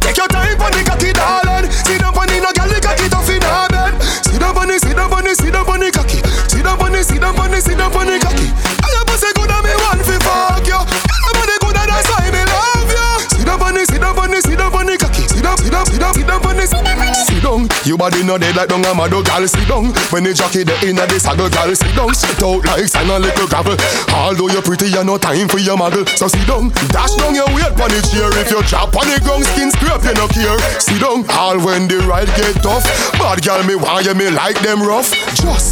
Take 0.00 0.16
your 0.16 0.28
time 0.28 0.56
pon 0.56 0.72
the 0.72 0.82
cocky, 0.84 1.12
darling. 1.12 1.70
Sit 1.70 2.00
down 2.00 2.14
the 2.14 2.40
no 2.40 2.50
gyal, 2.56 2.68
the 2.72 2.80
cocky 2.80 3.08
tough 3.08 3.28
in 3.28 3.40
pon 4.58 4.68
the, 4.68 4.94
down 4.94 5.10
pon 5.10 5.24
the, 5.24 5.50
down 5.52 5.64
pon 5.64 5.80
the 5.80 5.90
cocky. 5.90 6.18
Sit 6.48 6.64
down 6.64 6.78
pon 6.78 6.92
the, 6.92 7.02
down 7.20 7.34
pon 7.34 7.50
the, 7.50 7.74
down 7.76 7.90
pon 7.92 8.06
the 8.06 8.18
cocky. 8.18 8.27
Your 17.88 17.96
body 17.96 18.22
no 18.22 18.36
dead 18.36 18.54
like 18.54 18.68
dung 18.68 18.84
a 18.84 18.92
mad 18.92 19.16
gal. 19.24 19.48
Sit 19.48 19.66
down. 19.66 19.88
When 20.12 20.20
the 20.20 20.36
jockey 20.36 20.60
the 20.60 20.76
inna 20.84 21.08
the 21.08 21.16
saddle, 21.16 21.48
gal. 21.48 21.72
Sit 21.72 21.96
down. 21.96 22.12
Sit 22.12 22.36
out 22.44 22.60
like 22.68 22.84
sand 22.84 23.08
a 23.08 23.16
little 23.16 23.48
gravel. 23.48 23.80
Although 24.12 24.52
you're 24.52 24.60
pretty, 24.60 24.92
you 24.92 25.02
no 25.04 25.16
time 25.16 25.48
for 25.48 25.56
your 25.56 25.78
model. 25.80 26.04
So 26.04 26.28
sit 26.28 26.44
down. 26.44 26.68
Dash 26.92 27.16
down 27.16 27.32
your 27.32 27.48
weight 27.56 27.72
pon 27.80 27.88
the 27.88 28.04
chair. 28.04 28.28
If 28.36 28.52
you 28.52 28.60
chop 28.68 28.92
on 28.92 29.08
the 29.08 29.16
ground, 29.24 29.48
skin 29.56 29.72
scrape, 29.72 30.04
you 30.04 30.12
no 30.20 30.28
care. 30.28 30.60
Sit 30.76 31.00
down. 31.00 31.24
All 31.32 31.56
when 31.64 31.88
the 31.88 32.04
ride 32.04 32.28
get 32.36 32.60
tough. 32.60 32.84
Bad 33.16 33.40
gal 33.40 33.64
me 33.64 33.72
want 33.72 34.04
you 34.04 34.12
me 34.12 34.28
like 34.36 34.60
them 34.60 34.84
rough. 34.84 35.08
Just 35.32 35.67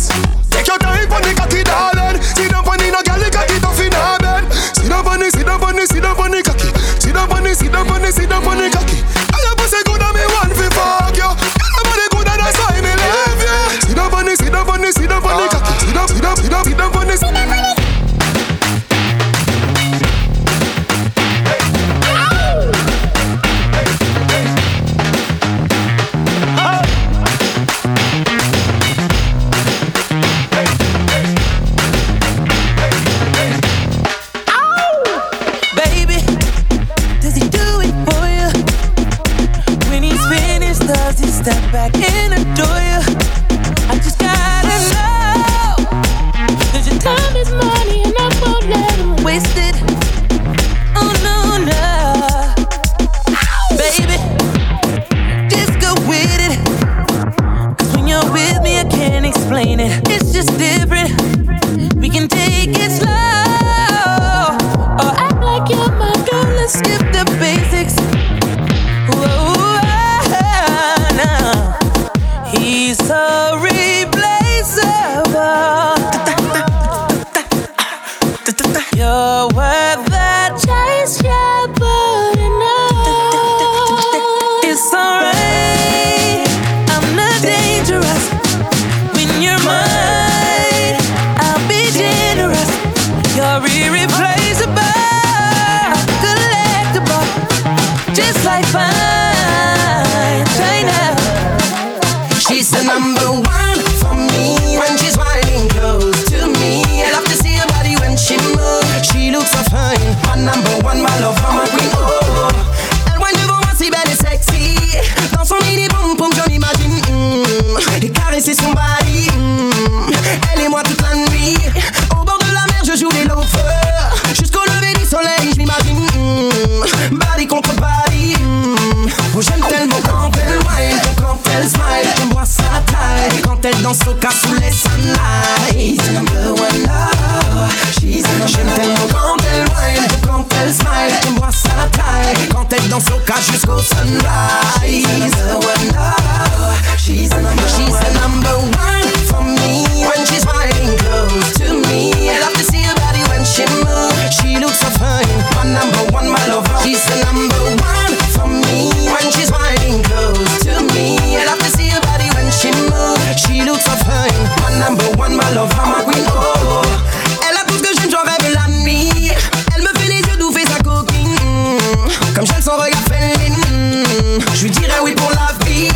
pour 175.27 175.35
la 175.35 175.67
vie. 175.67 175.91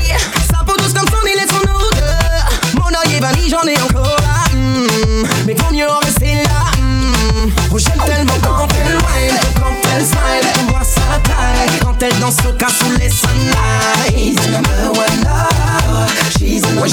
Sa 0.51 0.65
peau 0.65 0.77
douce 0.77 0.93
comme 0.93 1.09
son 1.09 1.25
nez 1.25 1.33
et 1.33 1.49
son 1.49 1.63
odeur. 1.63 2.49
Mon 2.75 2.89
œil 2.89 3.17
est 3.17 3.21
vanille, 3.21 3.51
j'en 3.51 3.67
ai 3.67 3.81
encore 3.81 4.17
là. 4.21 4.57
Mm. 4.57 5.27
Mais 5.47 5.55
vaut 5.55 5.73
mieux 5.73 5.89
en 5.89 5.99
rester 5.99 6.35
là. 6.35 6.71
Mm. 6.81 7.51
Oh, 7.73 7.79
j'aime 7.79 8.03
tellement 8.05 8.35
quand 8.43 8.69
elle 8.75 8.97
whine, 8.97 9.41
quand 9.57 9.91
elle 9.95 10.05
smile. 10.05 10.53
On 10.61 10.73
voit 10.73 10.85
sa 10.85 11.19
taille. 11.23 11.79
Quand 11.83 12.03
elle 12.03 12.19
danse 12.19 12.37
au 12.49 12.53
cas 12.53 12.69
sous 12.69 12.91
les 12.99 13.11
sunlights. 13.11 14.41
One 14.49 15.25
love. 15.25 16.11
She's 16.39 16.63
Moi 16.75 16.87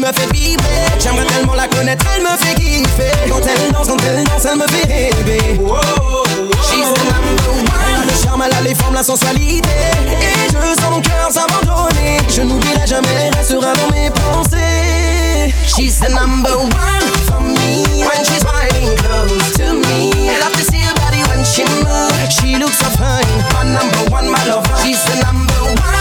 qui 0.00 0.06
me 0.06 0.12
fait 0.12 0.32
vibrer. 0.32 0.86
J'aimerais 0.98 1.26
tellement 1.26 1.54
la 1.54 1.68
connaître, 1.68 2.04
elle 2.16 2.22
me 2.22 2.36
fait 2.38 2.54
kiffer. 2.54 3.12
Quand 3.28 3.40
elle 3.40 3.72
danse, 3.72 3.88
quand 3.88 3.96
elle 4.04 4.24
danse, 4.24 4.46
elle 4.50 4.58
me 4.58 4.66
fait 4.66 4.86
rêver. 4.86 5.60
She's 6.62 6.92
the 6.94 7.04
number 7.04 7.50
one. 7.50 8.06
Le 8.06 8.22
charme, 8.22 8.42
elle 8.46 8.54
a 8.54 8.60
les 8.62 8.74
formes, 8.74 8.94
la 8.94 9.02
sensualité. 9.02 9.68
Et 10.06 10.48
je 10.48 10.80
sens 10.80 10.90
mon 10.90 11.00
cœur 11.00 11.30
s'abandonner. 11.30 12.18
Je 12.28 12.42
n'oublierai 12.42 12.86
jamais, 12.86 13.08
elle 13.26 13.34
restera 13.34 13.72
dans 13.74 13.94
mes 13.94 14.10
pensées. 14.10 15.54
She's 15.66 16.00
the 16.00 16.10
number 16.10 16.56
one 16.56 16.70
for 17.26 17.40
me. 17.40 17.84
When 18.04 18.24
she's 18.24 18.44
riding 18.44 18.96
close 18.96 19.52
to 19.54 19.74
me. 19.74 20.10
I 20.28 20.38
love 20.40 20.52
to 20.52 20.62
see 20.62 20.80
her 20.80 20.94
body 20.94 21.22
when 21.28 21.44
she 21.44 21.64
moves. 21.64 22.34
She 22.34 22.56
looks 22.56 22.78
so 22.78 22.86
fine. 22.96 23.26
My 23.54 23.64
number 23.64 24.10
one, 24.10 24.30
my 24.30 24.44
lover. 24.46 24.76
She's 24.82 25.02
the 25.04 25.22
number 25.24 25.80
one 25.82 25.99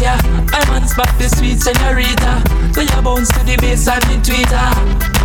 ya. 0.00 0.18
I 0.52 0.60
man 0.70 0.86
spot 0.88 1.10
the 1.18 1.28
sweet 1.28 1.60
senorita. 1.60 2.42
So 2.74 2.82
you 2.82 3.02
bones 3.02 3.28
to 3.32 3.40
the 3.44 3.56
bass 3.58 3.86
and 3.88 4.02
the 4.10 4.16
tweeter. 4.20 4.68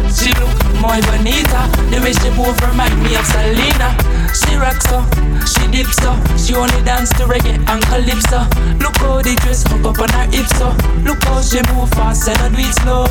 She 0.09 0.33
look 0.37 0.57
more 0.81 0.99
bonita. 1.09 1.69
The 1.89 1.99
way 2.01 2.13
she 2.13 2.29
move 2.33 2.57
remind 2.61 2.95
me 3.03 3.15
of 3.15 3.25
Selena. 3.25 3.93
She 4.33 4.55
rocks 4.55 4.85
so, 4.89 5.01
she 5.45 5.63
dips 5.69 5.97
so. 6.01 6.13
She 6.37 6.53
only 6.55 6.81
dance 6.85 7.09
to 7.17 7.25
reggae 7.25 7.57
and 7.67 7.81
calypso. 7.89 8.45
Look 8.81 8.97
how 8.97 9.21
the 9.21 9.35
dress 9.41 9.63
hook 9.67 9.85
up 9.85 9.99
on 9.99 10.09
her 10.09 10.27
hips 10.29 10.53
so. 10.57 10.73
Look 11.05 11.23
how 11.23 11.41
she 11.41 11.61
move 11.73 11.89
fast 11.91 12.27
and 12.29 12.39
I 12.39 12.49
do 12.49 12.61
it 12.61 12.73
slow. 12.81 13.05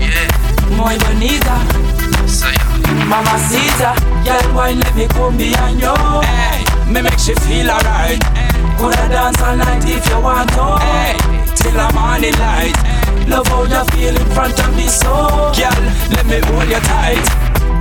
Yeah, 0.00 0.28
more 0.76 0.96
bonita. 1.08 1.56
So 2.28 2.48
Mama 3.08 3.36
Caesar, 3.48 3.96
girl, 4.24 4.46
why 4.54 4.72
let 4.72 4.94
me 4.94 5.08
come 5.08 5.36
behind 5.36 5.80
you? 5.80 5.94
Hey, 6.24 6.64
me 6.92 7.02
make 7.02 7.18
she 7.18 7.34
feel 7.34 7.70
alright. 7.70 8.47
Coulda 8.78 9.08
dance 9.10 9.42
all 9.42 9.56
night 9.56 9.82
if 9.84 10.06
you 10.08 10.20
want 10.22 10.48
to. 10.54 10.78
Hey, 10.78 11.18
till 11.58 11.74
the 11.74 11.86
morning 11.94 12.34
light. 12.38 12.76
Love 13.26 13.46
how 13.48 13.64
you 13.64 13.82
feel 13.92 14.16
in 14.16 14.26
front 14.32 14.58
of 14.58 14.74
me, 14.76 14.86
so 14.86 15.50
girl, 15.52 15.82
let 16.14 16.24
me 16.30 16.38
hold 16.46 16.68
you 16.70 16.80
tight. 16.86 17.26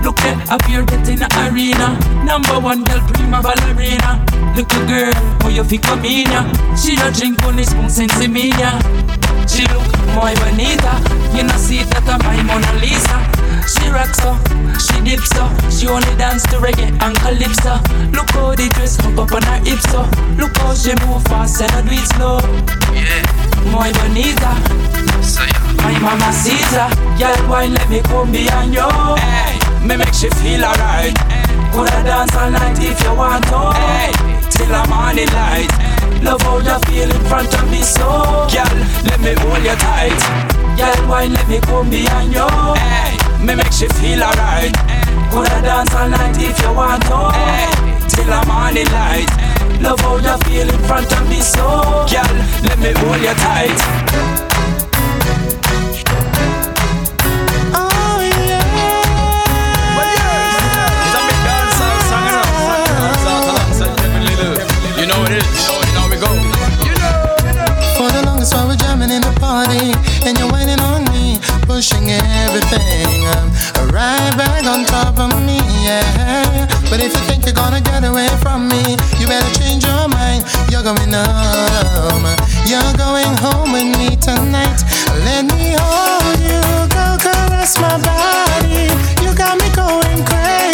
Look 0.03 0.19
at 0.21 0.49
up 0.49 0.63
here 0.65 0.83
get 0.83 1.07
in 1.07 1.19
the 1.19 1.29
arena. 1.47 1.95
Number 2.25 2.59
one 2.59 2.83
girl, 2.83 2.99
prima 3.13 3.41
ballerina. 3.41 4.25
Look, 4.55 4.67
little 4.73 4.87
girl, 4.87 5.13
how 5.41 5.49
you 5.49 5.63
feel 5.63 5.81
come 5.81 6.03
in 6.03 6.27
ya? 6.31 6.43
She 6.75 6.95
don't 6.95 7.15
drink 7.15 7.43
only 7.43 7.63
spoon 7.63 7.89
sense 7.89 8.27
me 8.27 8.49
ya. 8.57 8.79
She 9.47 9.63
look 9.69 9.85
more 10.17 10.33
bonita. 10.41 10.97
You 11.37 11.43
know 11.43 11.57
see 11.57 11.83
that 11.83 12.09
I'm 12.09 12.19
my 12.25 12.41
Mona 12.43 12.73
Lisa. 12.81 13.46
She 13.67 13.89
rocks 13.91 14.19
so, 14.23 14.31
she 14.79 15.03
dips 15.03 15.29
so. 15.35 15.43
She 15.69 15.87
only 15.87 16.15
dance 16.15 16.43
to 16.49 16.57
reggae 16.57 16.87
and 17.03 17.15
calypso. 17.19 17.75
Look 18.15 18.31
how 18.31 18.55
the 18.55 18.71
dress 18.73 18.95
hook 18.95 19.19
up 19.19 19.31
on 19.35 19.43
her 19.43 19.59
hips 19.67 19.83
so. 19.91 20.07
Look 20.39 20.55
how 20.57 20.73
she 20.73 20.95
move 21.03 21.23
fast 21.27 21.61
and 21.61 21.71
I 21.71 21.81
do 21.83 21.91
it 21.91 22.07
slow. 22.15 22.39
Yeah, 22.95 23.21
more 23.71 23.91
bonita. 23.99 24.55
So 25.21 25.43
my 25.83 25.93
mamacita, 25.99 26.87
girl, 27.19 27.39
why 27.51 27.67
let 27.67 27.89
me 27.89 28.01
come 28.01 28.31
behind 28.31 28.73
you? 28.73 28.87
Hey, 29.19 29.59
me 29.85 29.97
make 29.97 30.13
she 30.13 30.29
feel 30.39 30.63
alright. 30.63 31.15
Coulda 31.75 32.01
dance 32.07 32.35
all 32.35 32.49
night 32.49 32.79
if 32.79 32.95
you 33.03 33.13
want 33.13 33.43
to. 33.51 33.75
Hey, 33.75 34.11
till 34.49 34.73
I'm 34.73 34.91
on 34.91 35.15
the 35.15 35.25
light. 35.35 35.71
Love 36.23 36.41
how 36.41 36.57
you 36.57 36.79
feel 36.87 37.11
in 37.11 37.23
front 37.27 37.53
of 37.53 37.69
me, 37.69 37.81
so 37.83 38.47
girl, 38.47 38.73
let 39.05 39.19
me 39.19 39.35
hold 39.43 39.63
you 39.63 39.75
tight. 39.75 40.17
Girl, 40.79 41.07
why 41.09 41.25
let 41.27 41.47
me 41.47 41.59
come 41.59 41.89
behind 41.89 42.33
you? 42.33 42.47
Hey, 42.79 43.26
me 43.41 43.55
make 43.55 43.71
she 43.71 43.87
feel 43.99 44.23
alright. 44.23 44.73
Coulda 45.31 45.61
dance 45.61 45.93
all 45.93 46.09
night 46.09 46.37
if 46.39 46.59
you 46.61 46.73
want 46.73 47.03
to. 47.03 47.29
Hey, 47.31 47.69
till 48.09 48.25
the 48.25 48.41
morning 48.47 48.87
light. 48.91 49.29
Love 49.81 49.99
how 49.99 50.15
you 50.17 50.37
feel 50.45 50.67
in 50.67 50.79
front 50.87 51.11
of 51.11 51.29
me, 51.29 51.39
so 51.41 52.05
girl, 52.09 52.33
let 52.65 52.79
me 52.79 52.91
hold 52.97 53.21
you 53.21 53.33
tight. 53.45 53.77
Oh 57.77 58.19
yeah. 58.25 58.97
It's 61.05 61.13
a 61.13 61.21
big 61.27 61.39
dancehall 61.45 61.99
song, 62.09 62.25
you 62.25 62.31
know. 62.33 62.47
Dancehall 62.97 63.43
alongside 63.53 63.97
You 64.99 65.05
know 65.05 65.19
it 65.25 65.31
is. 65.37 65.45
You 65.67 65.93
know 65.93 66.01
how 66.01 66.09
we 66.09 66.17
go. 66.17 66.31
For 67.97 68.09
the 68.11 68.21
longest 68.25 68.53
while 68.53 68.67
we're 68.67 68.77
jamming 68.77 69.11
in 69.11 69.21
the 69.21 69.33
party, 69.39 69.93
and 70.25 70.37
you're 70.37 70.51
whining 70.51 70.79
on 70.81 71.03
me, 71.13 71.39
pushing 71.67 72.09
everything 72.09 73.16
right 73.97 74.33
back 74.37 74.63
on 74.65 74.85
top 74.85 75.17
of 75.17 75.33
me, 75.41 75.57
yeah. 75.81 76.67
But 76.89 76.99
if 77.01 77.11
you 77.15 77.21
think 77.25 77.45
you're 77.45 77.59
gonna 77.63 77.81
get 77.81 78.03
away 78.03 78.29
from 78.43 78.69
me, 78.69 78.83
you 79.19 79.25
better 79.25 79.51
change 79.59 79.83
your 79.85 80.07
mind. 80.07 80.45
You're 80.69 80.83
going 80.83 81.13
home, 81.13 82.27
you're 82.69 82.93
going 83.05 83.33
home 83.43 83.71
with 83.73 83.89
me 83.97 84.15
tonight. 84.15 84.79
Let 85.25 85.43
me 85.51 85.73
hold 85.79 86.39
you, 86.49 86.61
go 86.97 87.05
caress 87.25 87.73
my 87.81 87.97
body. 88.09 88.85
You 89.23 89.33
got 89.35 89.57
me 89.61 89.67
going 89.73 90.21
crazy. 90.29 90.66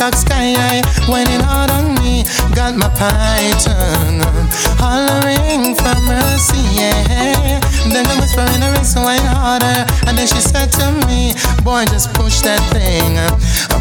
Cock 0.00 0.14
sky 0.14 0.56
high, 0.56 0.80
whining 1.12 1.44
hard 1.44 1.70
on 1.70 1.92
me. 2.00 2.24
Got 2.56 2.72
my 2.74 2.88
python 2.96 4.24
hollering 4.80 5.76
for 5.76 5.92
mercy, 6.08 6.56
yeah. 6.72 7.60
Then 7.92 8.08
the 8.08 8.16
whisper 8.16 8.48
in 8.56 8.64
the 8.64 8.72
wrist, 8.72 8.96
wine 8.96 9.20
harder. 9.28 9.84
And 10.08 10.16
then 10.16 10.26
she 10.26 10.40
said 10.40 10.72
to 10.80 10.86
me, 11.04 11.36
Boy, 11.60 11.84
just 11.92 12.14
push 12.14 12.40
that 12.48 12.64
thing, 12.72 13.20
uh, 13.20 13.28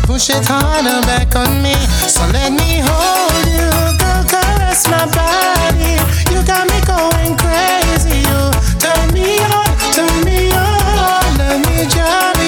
push 0.03 0.29
it 0.29 0.43
harder 0.43 0.99
back 1.07 1.39
on 1.39 1.63
me. 1.63 1.75
So 2.03 2.27
let 2.35 2.51
me 2.51 2.83
hold 2.83 3.47
you, 3.47 3.71
go 4.03 4.11
caress 4.27 4.91
my 4.91 5.07
body. 5.15 6.03
You 6.35 6.43
got 6.43 6.67
me 6.67 6.83
going 6.83 7.39
crazy. 7.39 8.27
You 8.27 8.51
turn 8.75 9.07
me 9.15 9.39
on, 9.55 9.71
turn 9.95 10.11
me 10.27 10.51
on. 10.51 11.23
Let 11.39 11.63
me 11.63 11.87
jam 11.87 12.38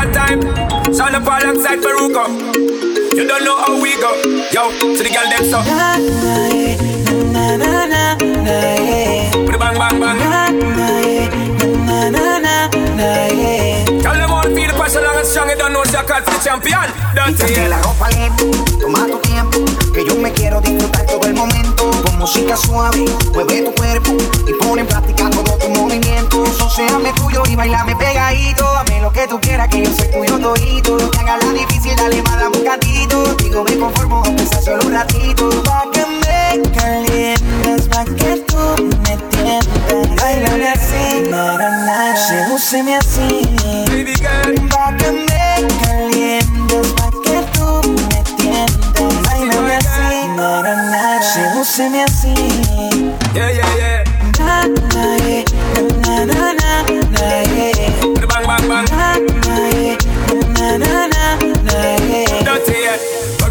moon 0.00 0.16
out 0.16 0.40
for 0.40 0.40
grind 0.40 0.40
part 0.40 0.40
time. 0.40 0.40
Sound 0.94 1.16
up 1.16 1.22
alongside 1.22 1.78
Farruko. 1.80 2.24
You 3.16 3.26
don't 3.26 3.44
know 3.44 3.56
how 3.56 3.80
we 3.80 3.96
go. 3.96 4.14
Yo, 4.52 4.70
to 4.70 5.02
the 5.02 5.10
girl 5.10 5.28
them 5.28 5.44
so. 5.44 5.60
Put 9.46 9.54
it 9.54 9.60
bang 9.60 9.74
bang 9.74 10.00
bang. 10.00 10.18
Tell 14.02 14.14
them 14.14 14.30
all 14.30 14.42
feel 14.42 14.66
the 14.66 14.74
passion 14.76 15.09
strong. 15.30 15.48
You 15.48 15.56
don't 15.56 15.72
know 15.72 15.84
she 15.84 15.96
a 15.96 16.02
call 16.02 16.22
for 16.22 16.34
the 16.34 16.40
champion. 16.42 16.90
Quítate 17.14 17.68
la 17.68 17.78
ropa 17.82 18.08
lento, 18.10 18.50
toma 18.80 19.06
tu 19.06 19.18
tiempo, 19.18 19.58
que 19.94 20.04
yo 20.04 20.16
me 20.16 20.32
quiero 20.32 20.60
disfrutar 20.60 21.06
todo 21.06 21.22
el 21.26 21.34
momento. 21.34 21.90
Con 22.02 22.18
música 22.18 22.56
suave, 22.56 23.04
mueve 23.32 23.62
tu 23.62 23.74
cuerpo 23.74 24.16
y 24.46 24.52
pon 24.54 24.78
en 24.78 24.86
práctica 24.86 25.30
todo 25.30 25.56
tu 25.58 25.68
movimiento. 25.70 26.44
Socéame 26.46 27.12
tuyo 27.14 27.42
y 27.48 27.56
bailame 27.56 27.94
pegadito. 27.96 28.64
Dame 28.74 29.00
lo 29.00 29.12
que 29.12 29.26
tú 29.28 29.40
quieras, 29.40 29.68
que 29.68 29.84
yo 29.84 29.92
soy 29.94 30.08
tuyo 30.08 30.38
todito. 30.38 31.10
Que 31.10 31.18
haga 31.20 31.36
la 31.38 31.52
difícil, 31.52 31.96
dale 31.96 32.22
más, 32.22 32.42
un 32.42 32.64
gatito. 32.64 33.34
Digo, 33.36 33.64
me 33.64 33.78
conformo, 33.78 34.22
aunque 34.24 34.46
sea 34.46 34.62
solo 34.62 34.86
un 34.86 34.92
ratito. 34.92 35.48
Pa' 35.62 35.84
que 35.92 36.04
me 36.06 36.70
calientes, 36.72 37.88
pa' 37.88 38.04
que 38.04 38.44
tú 38.46 38.90
me 39.04 39.16
tientas. 39.30 40.16
Bailame 40.16 40.68
así, 40.68 41.28
nara, 41.30 41.70
nara. 41.70 42.16
Sedúceme 42.16 42.96
así. 42.96 43.48
Pa' 44.70 44.96
que 44.96 45.12
me 45.12 45.19
Yeah, 53.34 53.50
yeah, 53.50 53.76
yeah. 53.76 53.79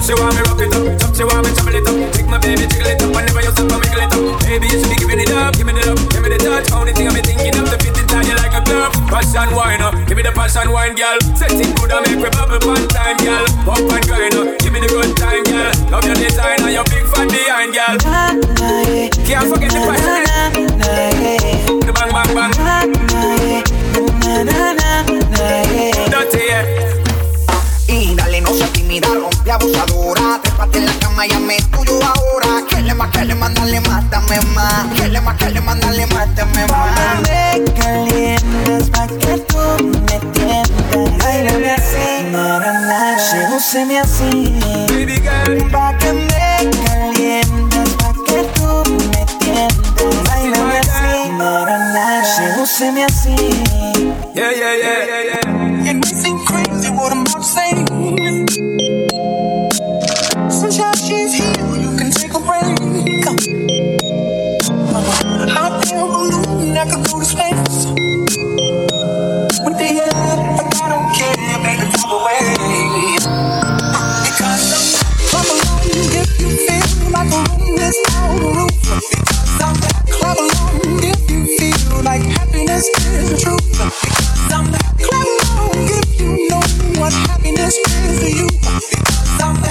You 0.09 0.17
want 0.17 0.33
me 0.33 0.41
rock 0.41 0.57
it 0.57 0.73
up, 0.73 0.89
you 0.89 1.25
want 1.29 1.45
me 1.45 1.53
trouble 1.53 1.77
it 1.77 1.85
up. 1.85 1.93
Take 2.17 2.25
my 2.25 2.41
baby, 2.41 2.65
jiggle 2.65 2.89
it 2.89 2.97
up, 2.97 3.13
whenever 3.13 3.45
you 3.45 3.53
stop, 3.53 3.69
I 3.69 3.77
wiggle 3.77 4.01
it 4.01 4.09
up. 4.09 4.41
Baby, 4.41 4.65
you 4.65 4.81
should 4.81 4.89
be 4.89 4.97
giving 4.97 5.21
it 5.21 5.29
up, 5.29 5.53
give 5.53 5.69
me 5.69 5.73
the 5.77 5.85
love, 5.85 6.01
give 6.09 6.25
me 6.25 6.33
the 6.33 6.41
touch. 6.41 6.73
Only 6.73 6.97
thing 6.97 7.05
I'm 7.05 7.13
thinking 7.21 7.53
of 7.53 7.69
to 7.69 7.77
fit 7.77 7.93
inside 7.93 8.25
you 8.25 8.33
like 8.41 8.57
a 8.57 8.61
glove. 8.65 8.89
Passion 9.05 9.53
wine, 9.53 9.85
uh, 9.85 9.93
give 10.09 10.17
me 10.17 10.25
the 10.25 10.33
passion 10.33 10.73
wine, 10.73 10.97
girl. 10.97 11.13
Set 11.37 11.53
it 11.53 11.69
good 11.77 11.93
and 11.93 12.01
make 12.09 12.25
me 12.25 12.29
bubble 12.33 12.57
one 12.65 12.89
time, 12.89 13.21
girl. 13.21 13.45
Pump 13.69 13.85
and 13.85 14.01
grind, 14.09 14.33
uh, 14.33 14.57
give 14.57 14.73
me 14.73 14.81
the 14.81 14.89
good 14.89 15.13
time, 15.13 15.45
girl. 15.45 15.69
Love 15.93 16.01
your 16.09 16.17
design 16.17 16.57
and 16.57 16.73
your 16.73 16.89
big 16.89 17.05
fan 17.13 17.29
behind, 17.29 17.69
girl. 17.77 18.01
Can't 19.29 19.45
forget 19.45 19.69
the 19.69 19.81
passion. 19.85 20.25
na, 20.25 20.49
na, 20.73 20.89
eh. 21.21 21.69
The 21.85 21.93
bang 21.93 22.09
bang 22.09 22.33
bang. 22.33 23.69
no 28.41 28.53
se 28.53 28.65
tímida, 28.67 29.07
rompe 29.07 29.51
abusadora. 29.51 30.39
Trépate 30.41 30.77
en 30.79 30.85
la 30.85 30.93
cama 30.99 31.25
y 31.25 31.61
tuyo 31.63 31.99
ahora. 32.03 32.63
Que 32.69 32.81
le 32.81 32.93
más, 32.93 33.11
que 33.11 33.25
le 33.25 33.35
mandale, 33.35 33.79
mátame 33.81 34.39
más. 34.53 34.85
Que 34.95 35.07
le 35.07 35.21
más, 35.21 35.37
que 35.37 35.49
le 35.49 35.61
mandale, 35.61 36.05
mátame 36.07 36.65
más. 36.67 37.21
Me 37.21 37.63
calientas 37.79 38.89
pa' 38.89 39.07
que 39.07 39.37
tú 39.47 39.57
me 39.83 40.19
tientas. 40.31 41.17
Bailame 41.19 41.71
así, 41.71 42.27
así. 43.97 44.59
Pa' 45.71 45.97
que 45.97 46.13
me 46.13 46.69
calientas, 46.85 47.89
pa' 47.97 48.13
que 48.27 48.43
tú 48.55 48.83
me 49.11 49.19
así, 52.79 53.01
así. 53.01 53.35
Yeah, 54.33 54.51
yeah, 54.51 54.75
yeah, 54.75 55.05
yeah, 55.05 55.41
yeah. 55.43 55.68
I'm 82.79 84.71
back 84.71 84.95
home 85.01 85.87
if 85.89 86.21
you 86.21 86.47
know 86.47 86.61
what 87.01 87.11
happiness 87.11 87.75
is 87.75 88.19
to 88.21 88.31
you. 88.31 88.47
Because 88.47 89.41
I'm 89.41 89.68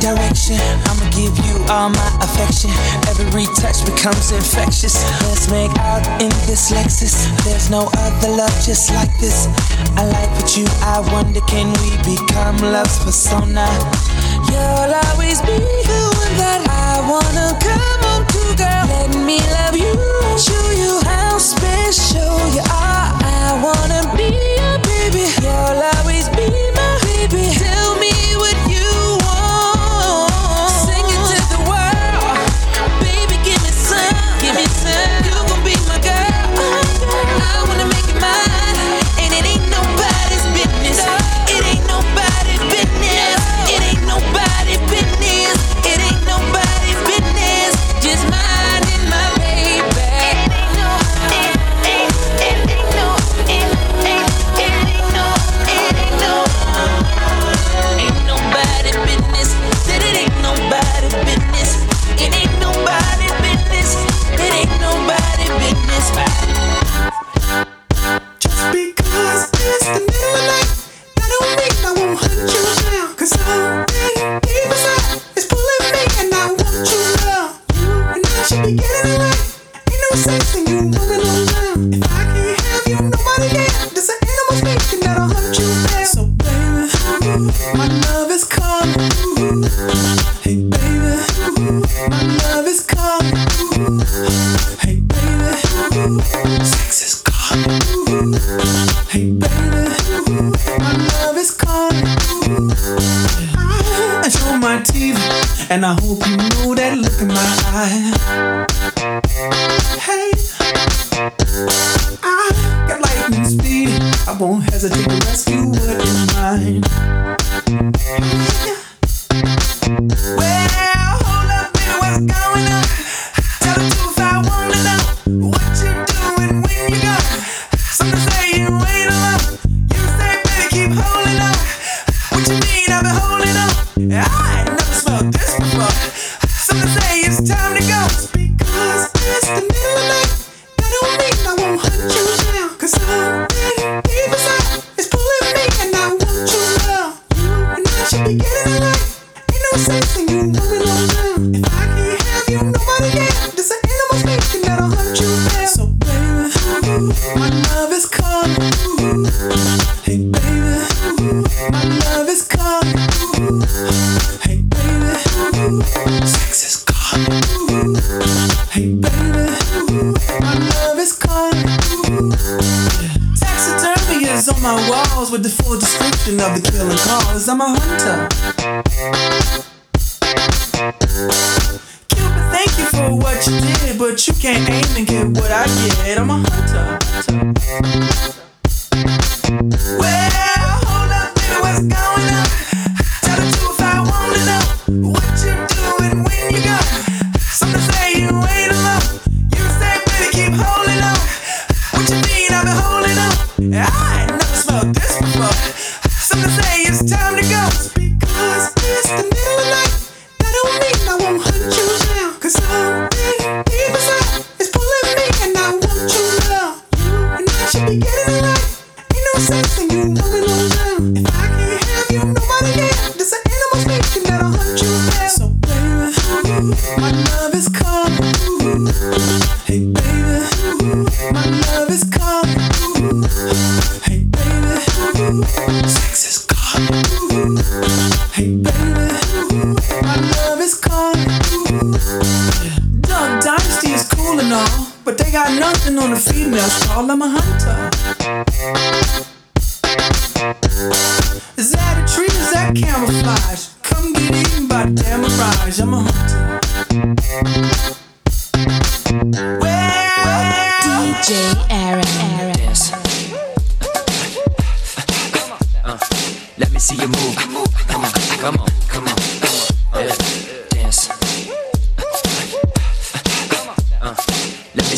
direction. 0.00 0.56
I'ma 0.88 1.06
give 1.12 1.36
you 1.46 1.54
all 1.68 1.92
my 1.92 2.10
affection. 2.24 2.72
Every 3.12 3.44
touch 3.60 3.84
becomes 3.84 4.32
infectious. 4.32 4.96
Let's 5.28 5.50
make 5.50 5.70
out 5.78 6.02
in 6.20 6.32
this 6.48 6.72
Lexus. 6.72 7.14
There's 7.44 7.70
no 7.70 7.88
other 7.94 8.28
love 8.28 8.56
just 8.64 8.90
like 8.90 9.12
this. 9.20 9.46
I 9.96 10.08
like 10.08 10.30
what 10.40 10.56
you, 10.56 10.64
I 10.80 11.04
wonder 11.12 11.40
can 11.46 11.68
we 11.84 11.90
become 12.16 12.56
love's 12.58 12.98
persona? 13.04 13.68
You'll 14.48 14.94
always 15.12 15.40
be 15.42 15.60
the 15.60 16.02
one 16.16 16.34
that 16.40 16.64
I 16.66 17.04
wanna 17.04 17.52
come 17.60 18.00
home 18.08 18.26
to, 18.26 18.42
girl. 18.56 18.84
Let 18.88 19.12
me 19.28 19.38
love 19.60 19.76
you 19.76 19.92
and 19.92 20.40
show 20.40 20.66
you 20.80 21.00
how 21.04 21.38
special 21.38 22.34
you 22.56 22.64
are. 22.72 23.08
I 23.20 23.60
wanna 23.62 24.02
be 24.16 24.32
your 24.32 24.76
baby. 24.80 25.28
You'll 25.44 25.82
always 26.00 26.19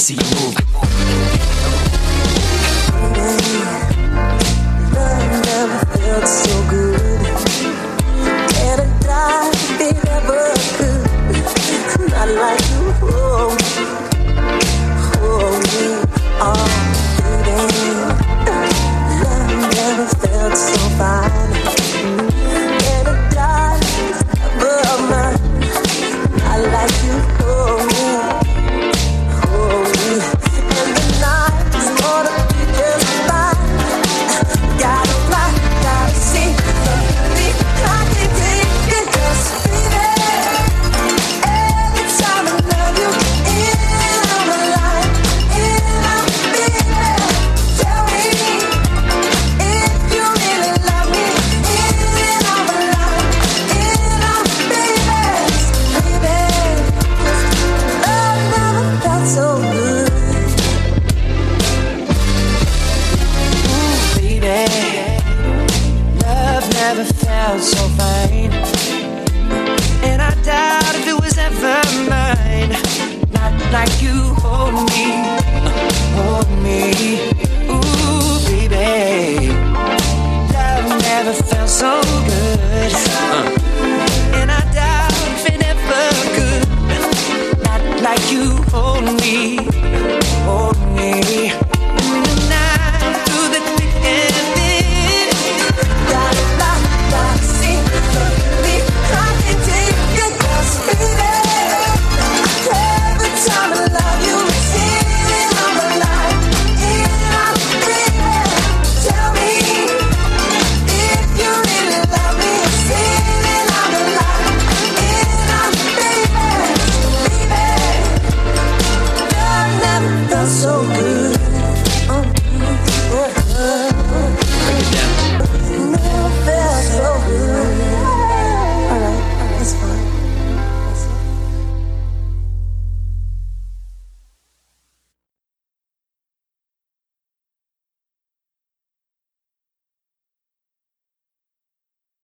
see 0.03 0.15
you 0.15 0.47
move. 0.47 0.62